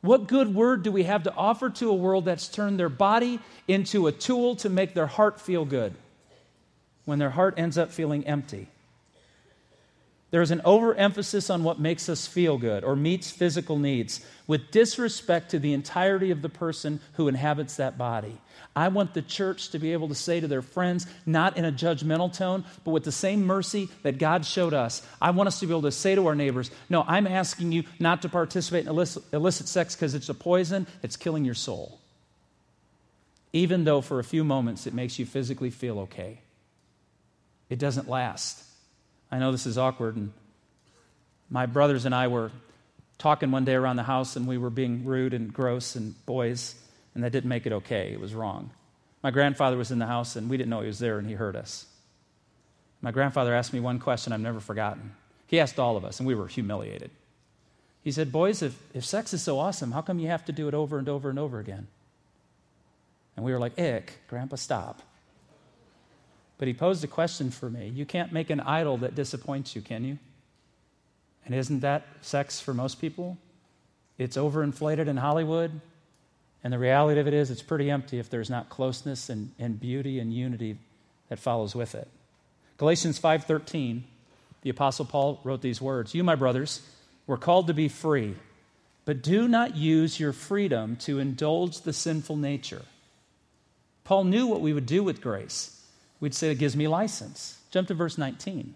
What 0.00 0.28
good 0.28 0.54
word 0.54 0.82
do 0.82 0.90
we 0.90 1.02
have 1.02 1.24
to 1.24 1.34
offer 1.34 1.68
to 1.68 1.90
a 1.90 1.94
world 1.94 2.24
that's 2.24 2.48
turned 2.48 2.80
their 2.80 2.88
body 2.88 3.38
into 3.68 4.06
a 4.06 4.12
tool 4.12 4.56
to 4.56 4.70
make 4.70 4.94
their 4.94 5.08
heart 5.08 5.42
feel 5.42 5.66
good 5.66 5.94
when 7.04 7.18
their 7.18 7.28
heart 7.28 7.52
ends 7.58 7.76
up 7.76 7.92
feeling 7.92 8.26
empty? 8.26 8.68
There's 10.30 10.52
an 10.52 10.62
overemphasis 10.64 11.50
on 11.50 11.64
what 11.64 11.80
makes 11.80 12.08
us 12.08 12.26
feel 12.26 12.56
good 12.56 12.84
or 12.84 12.94
meets 12.94 13.32
physical 13.32 13.78
needs 13.78 14.24
with 14.46 14.70
disrespect 14.70 15.50
to 15.50 15.58
the 15.58 15.72
entirety 15.72 16.30
of 16.30 16.40
the 16.40 16.48
person 16.48 17.00
who 17.14 17.26
inhabits 17.26 17.76
that 17.76 17.98
body. 17.98 18.38
I 18.76 18.88
want 18.88 19.12
the 19.12 19.22
church 19.22 19.70
to 19.70 19.80
be 19.80 19.92
able 19.92 20.06
to 20.08 20.14
say 20.14 20.38
to 20.38 20.46
their 20.46 20.62
friends, 20.62 21.06
not 21.26 21.56
in 21.56 21.64
a 21.64 21.72
judgmental 21.72 22.32
tone, 22.32 22.64
but 22.84 22.92
with 22.92 23.02
the 23.02 23.10
same 23.10 23.44
mercy 23.44 23.88
that 24.04 24.18
God 24.18 24.46
showed 24.46 24.72
us. 24.72 25.04
I 25.20 25.32
want 25.32 25.48
us 25.48 25.58
to 25.60 25.66
be 25.66 25.72
able 25.72 25.82
to 25.82 25.92
say 25.92 26.14
to 26.14 26.26
our 26.28 26.36
neighbors, 26.36 26.70
No, 26.88 27.04
I'm 27.06 27.26
asking 27.26 27.72
you 27.72 27.82
not 27.98 28.22
to 28.22 28.28
participate 28.28 28.84
in 28.84 28.88
illicit, 28.88 29.24
illicit 29.32 29.66
sex 29.66 29.96
because 29.96 30.14
it's 30.14 30.28
a 30.28 30.34
poison, 30.34 30.86
it's 31.02 31.16
killing 31.16 31.44
your 31.44 31.54
soul. 31.54 31.98
Even 33.52 33.82
though 33.82 34.00
for 34.00 34.20
a 34.20 34.24
few 34.24 34.44
moments 34.44 34.86
it 34.86 34.94
makes 34.94 35.18
you 35.18 35.26
physically 35.26 35.70
feel 35.70 35.98
okay, 36.00 36.40
it 37.68 37.80
doesn't 37.80 38.08
last. 38.08 38.69
I 39.30 39.38
know 39.38 39.52
this 39.52 39.66
is 39.66 39.78
awkward. 39.78 40.16
And 40.16 40.32
my 41.48 41.66
brothers 41.66 42.04
and 42.04 42.14
I 42.14 42.28
were 42.28 42.50
talking 43.18 43.50
one 43.50 43.64
day 43.64 43.74
around 43.74 43.96
the 43.96 44.02
house, 44.02 44.36
and 44.36 44.46
we 44.46 44.58
were 44.58 44.70
being 44.70 45.04
rude 45.04 45.34
and 45.34 45.52
gross 45.52 45.94
and 45.94 46.14
boys, 46.26 46.74
and 47.14 47.22
that 47.22 47.30
didn't 47.30 47.48
make 47.48 47.66
it 47.66 47.72
okay. 47.72 48.12
It 48.12 48.20
was 48.20 48.34
wrong. 48.34 48.70
My 49.22 49.30
grandfather 49.30 49.76
was 49.76 49.90
in 49.90 49.98
the 49.98 50.06
house, 50.06 50.36
and 50.36 50.48
we 50.48 50.56
didn't 50.56 50.70
know 50.70 50.80
he 50.80 50.86
was 50.86 50.98
there, 50.98 51.18
and 51.18 51.28
he 51.28 51.34
heard 51.34 51.56
us. 51.56 51.86
My 53.02 53.10
grandfather 53.10 53.54
asked 53.54 53.72
me 53.72 53.80
one 53.80 53.98
question 53.98 54.32
I've 54.32 54.40
never 54.40 54.60
forgotten. 54.60 55.12
He 55.46 55.60
asked 55.60 55.78
all 55.78 55.96
of 55.96 56.04
us, 56.04 56.18
and 56.18 56.26
we 56.26 56.34
were 56.34 56.48
humiliated. 56.48 57.10
He 58.02 58.12
said, 58.12 58.32
Boys, 58.32 58.62
if, 58.62 58.80
if 58.94 59.04
sex 59.04 59.34
is 59.34 59.42
so 59.42 59.58
awesome, 59.58 59.92
how 59.92 60.00
come 60.00 60.18
you 60.18 60.28
have 60.28 60.44
to 60.46 60.52
do 60.52 60.68
it 60.68 60.74
over 60.74 60.98
and 60.98 61.08
over 61.08 61.28
and 61.28 61.38
over 61.38 61.58
again? 61.58 61.88
And 63.36 63.44
we 63.44 63.52
were 63.52 63.58
like, 63.58 63.78
Ick, 63.78 64.12
Grandpa, 64.28 64.56
stop. 64.56 65.02
But 66.60 66.68
he 66.68 66.74
posed 66.74 67.02
a 67.02 67.06
question 67.06 67.50
for 67.50 67.70
me. 67.70 67.88
You 67.88 68.04
can't 68.04 68.32
make 68.32 68.50
an 68.50 68.60
idol 68.60 68.98
that 68.98 69.14
disappoints 69.14 69.74
you, 69.74 69.80
can 69.80 70.04
you? 70.04 70.18
And 71.46 71.54
isn't 71.54 71.80
that 71.80 72.06
sex 72.20 72.60
for 72.60 72.74
most 72.74 73.00
people? 73.00 73.38
It's 74.18 74.36
overinflated 74.36 75.06
in 75.06 75.16
Hollywood. 75.16 75.80
And 76.62 76.70
the 76.70 76.78
reality 76.78 77.18
of 77.18 77.26
it 77.26 77.32
is, 77.32 77.50
it's 77.50 77.62
pretty 77.62 77.90
empty 77.90 78.18
if 78.18 78.28
there's 78.28 78.50
not 78.50 78.68
closeness 78.68 79.30
and, 79.30 79.52
and 79.58 79.80
beauty 79.80 80.18
and 80.18 80.34
unity 80.34 80.76
that 81.30 81.38
follows 81.38 81.74
with 81.74 81.94
it. 81.94 82.08
Galatians 82.76 83.18
5:13, 83.18 84.02
the 84.60 84.68
apostle 84.68 85.06
Paul 85.06 85.40
wrote 85.42 85.62
these 85.62 85.80
words, 85.80 86.14
"You 86.14 86.22
my 86.22 86.34
brothers, 86.34 86.82
were 87.26 87.38
called 87.38 87.68
to 87.68 87.74
be 87.74 87.88
free, 87.88 88.36
but 89.06 89.22
do 89.22 89.48
not 89.48 89.76
use 89.76 90.20
your 90.20 90.34
freedom 90.34 90.96
to 90.96 91.20
indulge 91.20 91.80
the 91.80 91.94
sinful 91.94 92.36
nature." 92.36 92.82
Paul 94.04 94.24
knew 94.24 94.46
what 94.46 94.60
we 94.60 94.74
would 94.74 94.84
do 94.84 95.02
with 95.02 95.22
grace 95.22 95.79
we'd 96.20 96.34
say 96.34 96.50
it 96.50 96.58
gives 96.58 96.76
me 96.76 96.86
license. 96.86 97.58
Jump 97.70 97.88
to 97.88 97.94
verse 97.94 98.18
19. 98.18 98.74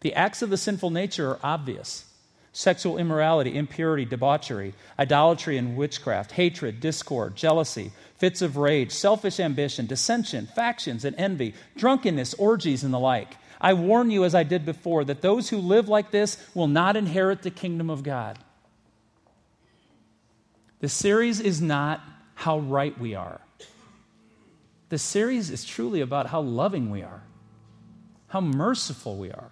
The 0.00 0.14
acts 0.14 0.42
of 0.42 0.50
the 0.50 0.56
sinful 0.56 0.90
nature 0.90 1.30
are 1.30 1.40
obvious 1.42 2.04
sexual 2.52 2.96
immorality, 2.96 3.54
impurity, 3.54 4.06
debauchery, 4.06 4.72
idolatry 4.98 5.58
and 5.58 5.76
witchcraft, 5.76 6.32
hatred, 6.32 6.80
discord, 6.80 7.36
jealousy, 7.36 7.92
fits 8.16 8.40
of 8.40 8.56
rage, 8.56 8.90
selfish 8.90 9.38
ambition, 9.38 9.84
dissension, 9.84 10.46
factions, 10.46 11.04
and 11.04 11.14
envy, 11.16 11.52
drunkenness, 11.76 12.32
orgies, 12.34 12.82
and 12.82 12.94
the 12.94 12.98
like. 12.98 13.36
I 13.60 13.74
warn 13.74 14.10
you, 14.10 14.24
as 14.24 14.34
I 14.34 14.42
did 14.42 14.64
before, 14.64 15.04
that 15.04 15.20
those 15.20 15.50
who 15.50 15.58
live 15.58 15.88
like 15.88 16.10
this 16.10 16.42
will 16.54 16.66
not 16.66 16.96
inherit 16.96 17.42
the 17.42 17.50
kingdom 17.50 17.90
of 17.90 18.02
God. 18.02 18.38
The 20.80 20.88
series 20.88 21.40
is 21.40 21.60
not 21.60 22.00
how 22.34 22.58
right 22.58 22.98
we 22.98 23.14
are. 23.14 23.40
The 24.88 24.98
series 24.98 25.50
is 25.50 25.64
truly 25.64 26.00
about 26.00 26.28
how 26.28 26.40
loving 26.40 26.90
we 26.90 27.02
are, 27.02 27.22
how 28.28 28.40
merciful 28.40 29.16
we 29.16 29.30
are. 29.30 29.50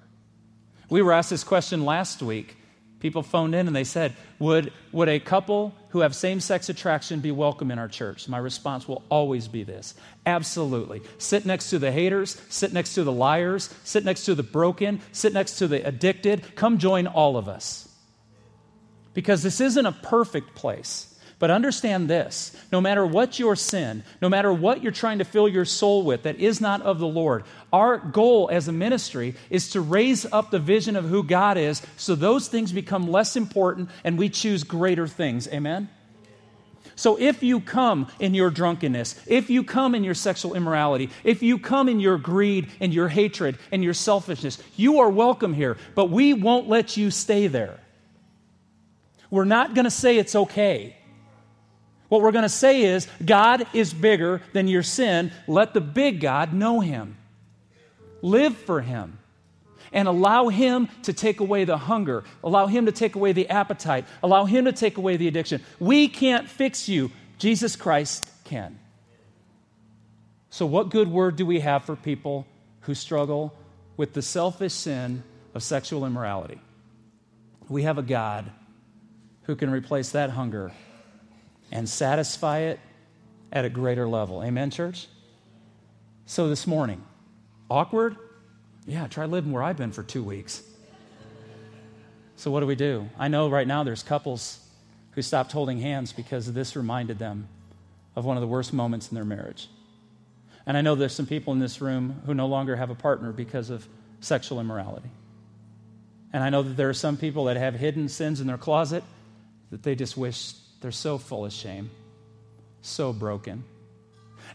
We 0.88 1.02
were 1.02 1.12
asked 1.12 1.30
this 1.30 1.44
question 1.44 1.84
last 1.84 2.22
week. 2.22 2.56
People 3.00 3.22
phoned 3.22 3.54
in 3.54 3.66
and 3.66 3.76
they 3.76 3.84
said, 3.84 4.14
Would, 4.38 4.72
would 4.92 5.08
a 5.08 5.18
couple 5.18 5.74
who 5.90 6.00
have 6.00 6.14
same 6.14 6.40
sex 6.40 6.68
attraction 6.68 7.20
be 7.20 7.32
welcome 7.32 7.70
in 7.70 7.78
our 7.78 7.88
church? 7.88 8.28
My 8.28 8.38
response 8.38 8.88
will 8.88 9.02
always 9.10 9.48
be 9.48 9.62
this 9.62 9.94
Absolutely. 10.24 11.02
Sit 11.18 11.44
next 11.44 11.70
to 11.70 11.78
the 11.78 11.92
haters, 11.92 12.40
sit 12.48 12.72
next 12.72 12.94
to 12.94 13.04
the 13.04 13.12
liars, 13.12 13.74
sit 13.84 14.04
next 14.04 14.24
to 14.24 14.34
the 14.34 14.42
broken, 14.42 15.00
sit 15.12 15.32
next 15.32 15.58
to 15.58 15.68
the 15.68 15.86
addicted. 15.86 16.54
Come 16.54 16.78
join 16.78 17.06
all 17.06 17.36
of 17.36 17.48
us. 17.48 17.88
Because 19.12 19.42
this 19.42 19.60
isn't 19.60 19.86
a 19.86 19.92
perfect 19.92 20.54
place. 20.54 21.13
But 21.44 21.50
understand 21.50 22.08
this 22.08 22.56
no 22.72 22.80
matter 22.80 23.04
what 23.04 23.38
your 23.38 23.54
sin, 23.54 24.02
no 24.22 24.30
matter 24.30 24.50
what 24.50 24.82
you're 24.82 24.90
trying 24.92 25.18
to 25.18 25.26
fill 25.26 25.46
your 25.46 25.66
soul 25.66 26.02
with 26.02 26.22
that 26.22 26.36
is 26.36 26.58
not 26.58 26.80
of 26.80 26.98
the 26.98 27.06
Lord, 27.06 27.44
our 27.70 27.98
goal 27.98 28.48
as 28.50 28.66
a 28.66 28.72
ministry 28.72 29.34
is 29.50 29.68
to 29.72 29.82
raise 29.82 30.24
up 30.24 30.50
the 30.50 30.58
vision 30.58 30.96
of 30.96 31.04
who 31.04 31.22
God 31.22 31.58
is 31.58 31.82
so 31.98 32.14
those 32.14 32.48
things 32.48 32.72
become 32.72 33.10
less 33.10 33.36
important 33.36 33.90
and 34.04 34.16
we 34.16 34.30
choose 34.30 34.64
greater 34.64 35.06
things. 35.06 35.46
Amen? 35.48 35.90
So 36.96 37.20
if 37.20 37.42
you 37.42 37.60
come 37.60 38.08
in 38.18 38.32
your 38.32 38.48
drunkenness, 38.48 39.20
if 39.26 39.50
you 39.50 39.64
come 39.64 39.94
in 39.94 40.02
your 40.02 40.14
sexual 40.14 40.54
immorality, 40.54 41.10
if 41.24 41.42
you 41.42 41.58
come 41.58 41.90
in 41.90 42.00
your 42.00 42.16
greed 42.16 42.70
and 42.80 42.94
your 42.94 43.08
hatred 43.08 43.58
and 43.70 43.84
your 43.84 43.92
selfishness, 43.92 44.62
you 44.76 45.00
are 45.00 45.10
welcome 45.10 45.52
here, 45.52 45.76
but 45.94 46.08
we 46.08 46.32
won't 46.32 46.70
let 46.70 46.96
you 46.96 47.10
stay 47.10 47.48
there. 47.48 47.80
We're 49.28 49.44
not 49.44 49.74
going 49.74 49.84
to 49.84 49.90
say 49.90 50.16
it's 50.16 50.34
okay. 50.34 50.96
What 52.08 52.20
we're 52.20 52.32
going 52.32 52.42
to 52.42 52.48
say 52.48 52.82
is 52.82 53.08
God 53.24 53.66
is 53.72 53.94
bigger 53.94 54.42
than 54.52 54.68
your 54.68 54.82
sin. 54.82 55.32
Let 55.46 55.74
the 55.74 55.80
big 55.80 56.20
God 56.20 56.52
know 56.52 56.80
him. 56.80 57.16
Live 58.22 58.56
for 58.56 58.80
him. 58.80 59.18
And 59.92 60.08
allow 60.08 60.48
him 60.48 60.88
to 61.04 61.12
take 61.12 61.40
away 61.40 61.64
the 61.64 61.76
hunger. 61.76 62.24
Allow 62.42 62.66
him 62.66 62.86
to 62.86 62.92
take 62.92 63.14
away 63.14 63.32
the 63.32 63.48
appetite. 63.48 64.06
Allow 64.22 64.44
him 64.44 64.64
to 64.64 64.72
take 64.72 64.98
away 64.98 65.16
the 65.16 65.28
addiction. 65.28 65.62
We 65.78 66.08
can't 66.08 66.48
fix 66.48 66.88
you. 66.88 67.10
Jesus 67.38 67.76
Christ 67.76 68.28
can. 68.44 68.78
So, 70.50 70.66
what 70.66 70.90
good 70.90 71.08
word 71.08 71.36
do 71.36 71.46
we 71.46 71.60
have 71.60 71.84
for 71.84 71.96
people 71.96 72.46
who 72.82 72.94
struggle 72.94 73.54
with 73.96 74.12
the 74.12 74.22
selfish 74.22 74.72
sin 74.72 75.22
of 75.54 75.62
sexual 75.62 76.04
immorality? 76.04 76.60
We 77.68 77.82
have 77.82 77.98
a 77.98 78.02
God 78.02 78.50
who 79.44 79.56
can 79.56 79.70
replace 79.70 80.10
that 80.10 80.30
hunger 80.30 80.72
and 81.74 81.88
satisfy 81.88 82.60
it 82.60 82.80
at 83.52 83.64
a 83.64 83.68
greater 83.68 84.08
level. 84.08 84.42
Amen, 84.42 84.70
church? 84.70 85.08
So 86.24 86.48
this 86.48 86.66
morning, 86.66 87.04
awkward? 87.68 88.16
Yeah, 88.86 89.08
try 89.08 89.26
living 89.26 89.52
where 89.52 89.62
I've 89.62 89.76
been 89.76 89.92
for 89.92 90.02
two 90.02 90.22
weeks. 90.22 90.62
So, 92.36 92.50
what 92.50 92.60
do 92.60 92.66
we 92.66 92.74
do? 92.76 93.08
I 93.18 93.28
know 93.28 93.48
right 93.48 93.66
now 93.66 93.84
there's 93.84 94.02
couples 94.02 94.58
who 95.12 95.22
stopped 95.22 95.52
holding 95.52 95.78
hands 95.78 96.12
because 96.12 96.52
this 96.52 96.74
reminded 96.74 97.18
them 97.18 97.48
of 98.16 98.24
one 98.24 98.36
of 98.36 98.40
the 98.40 98.46
worst 98.46 98.72
moments 98.72 99.08
in 99.10 99.14
their 99.14 99.24
marriage. 99.24 99.68
And 100.66 100.76
I 100.76 100.80
know 100.80 100.94
there's 100.94 101.14
some 101.14 101.26
people 101.26 101.52
in 101.52 101.58
this 101.58 101.80
room 101.80 102.22
who 102.26 102.34
no 102.34 102.46
longer 102.46 102.76
have 102.76 102.90
a 102.90 102.94
partner 102.94 103.32
because 103.32 103.70
of 103.70 103.86
sexual 104.20 104.60
immorality. 104.60 105.10
And 106.32 106.42
I 106.42 106.50
know 106.50 106.62
that 106.62 106.76
there 106.76 106.88
are 106.88 106.94
some 106.94 107.16
people 107.16 107.44
that 107.44 107.56
have 107.56 107.74
hidden 107.74 108.08
sins 108.08 108.40
in 108.40 108.46
their 108.46 108.58
closet 108.58 109.04
that 109.70 109.82
they 109.82 109.94
just 109.94 110.16
wish 110.16 110.54
they're 110.84 110.92
so 110.92 111.16
full 111.16 111.46
of 111.46 111.52
shame, 111.54 111.90
so 112.82 113.14
broken. 113.14 113.64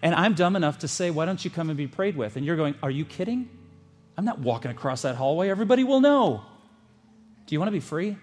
And 0.04 0.14
I'm 0.14 0.36
dumb 0.36 0.56
enough 0.56 0.78
to 0.80 0.88
say, 0.88 1.10
Why 1.10 1.26
don't 1.26 1.44
you 1.44 1.50
come 1.50 1.72
and 1.72 1.78
be 1.78 1.88
prayed 1.88 2.16
with? 2.16 2.36
And 2.36 2.46
you're 2.46 2.56
going, 2.56 2.76
Are 2.84 2.92
you 2.92 3.04
kidding? 3.04 3.50
I'm 4.16 4.26
not 4.26 4.38
walking 4.38 4.70
across 4.70 5.02
that 5.02 5.16
hallway. 5.16 5.50
Everybody 5.50 5.84
will 5.84 6.02
know. 6.02 6.44
Do 7.48 7.56
you 7.56 7.60
want 7.60 7.70
to 7.70 7.72
be 7.72 7.80
free? 7.80 8.16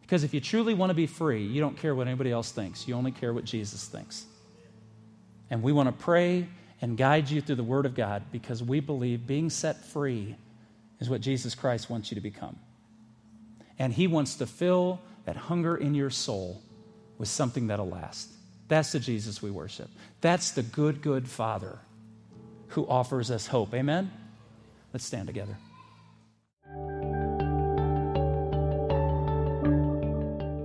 Because 0.00 0.24
if 0.24 0.32
you 0.32 0.40
truly 0.40 0.72
want 0.72 0.88
to 0.88 0.94
be 0.94 1.06
free, 1.06 1.44
you 1.44 1.60
don't 1.60 1.76
care 1.76 1.94
what 1.94 2.06
anybody 2.06 2.32
else 2.32 2.50
thinks. 2.50 2.88
You 2.88 2.94
only 2.94 3.12
care 3.12 3.34
what 3.34 3.44
Jesus 3.44 3.84
thinks. 3.84 4.24
And 5.50 5.62
we 5.62 5.70
want 5.70 5.90
to 5.90 6.04
pray 6.04 6.48
and 6.80 6.96
guide 6.96 7.28
you 7.28 7.42
through 7.42 7.56
the 7.56 7.62
Word 7.62 7.84
of 7.84 7.94
God 7.94 8.22
because 8.32 8.62
we 8.62 8.80
believe 8.80 9.26
being 9.26 9.50
set 9.50 9.84
free 9.84 10.34
is 10.98 11.10
what 11.10 11.20
Jesus 11.20 11.54
Christ 11.54 11.90
wants 11.90 12.10
you 12.10 12.14
to 12.14 12.22
become. 12.22 12.58
And 13.78 13.92
He 13.92 14.06
wants 14.06 14.36
to 14.36 14.46
fill 14.46 14.98
that 15.26 15.36
hunger 15.36 15.76
in 15.76 15.94
your 15.94 16.08
soul 16.08 16.62
with 17.18 17.28
something 17.28 17.68
that'll 17.68 17.88
last. 17.88 18.30
That's 18.68 18.92
the 18.92 19.00
Jesus 19.00 19.42
we 19.42 19.50
worship. 19.50 19.88
That's 20.20 20.52
the 20.52 20.62
good, 20.62 21.02
good 21.02 21.28
Father 21.28 21.78
who 22.68 22.86
offers 22.86 23.30
us 23.30 23.46
hope. 23.46 23.74
Amen? 23.74 24.10
Let's 24.92 25.04
stand 25.04 25.26
together. 25.26 25.56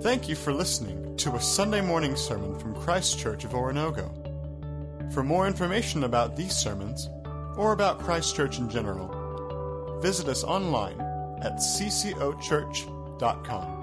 Thank 0.02 0.30
you 0.30 0.36
for 0.36 0.54
listening 0.54 1.18
to 1.18 1.36
a 1.36 1.42
Sunday 1.42 1.82
morning 1.82 2.16
sermon 2.16 2.58
from 2.60 2.76
Christ 2.76 3.20
Church 3.20 3.44
of 3.44 3.52
Oronogo. 3.52 4.24
For 5.14 5.24
more 5.24 5.48
information 5.48 6.06
about 6.06 6.38
these 6.38 6.56
sermons, 6.56 7.10
or 7.58 7.74
about 7.74 8.00
Christ 8.00 8.36
Church 8.36 8.60
in 8.60 8.70
general, 8.70 10.00
visit 10.00 10.28
us 10.28 10.44
online 10.44 11.02
at 11.42 11.56
ccochurch.com. 11.56 13.77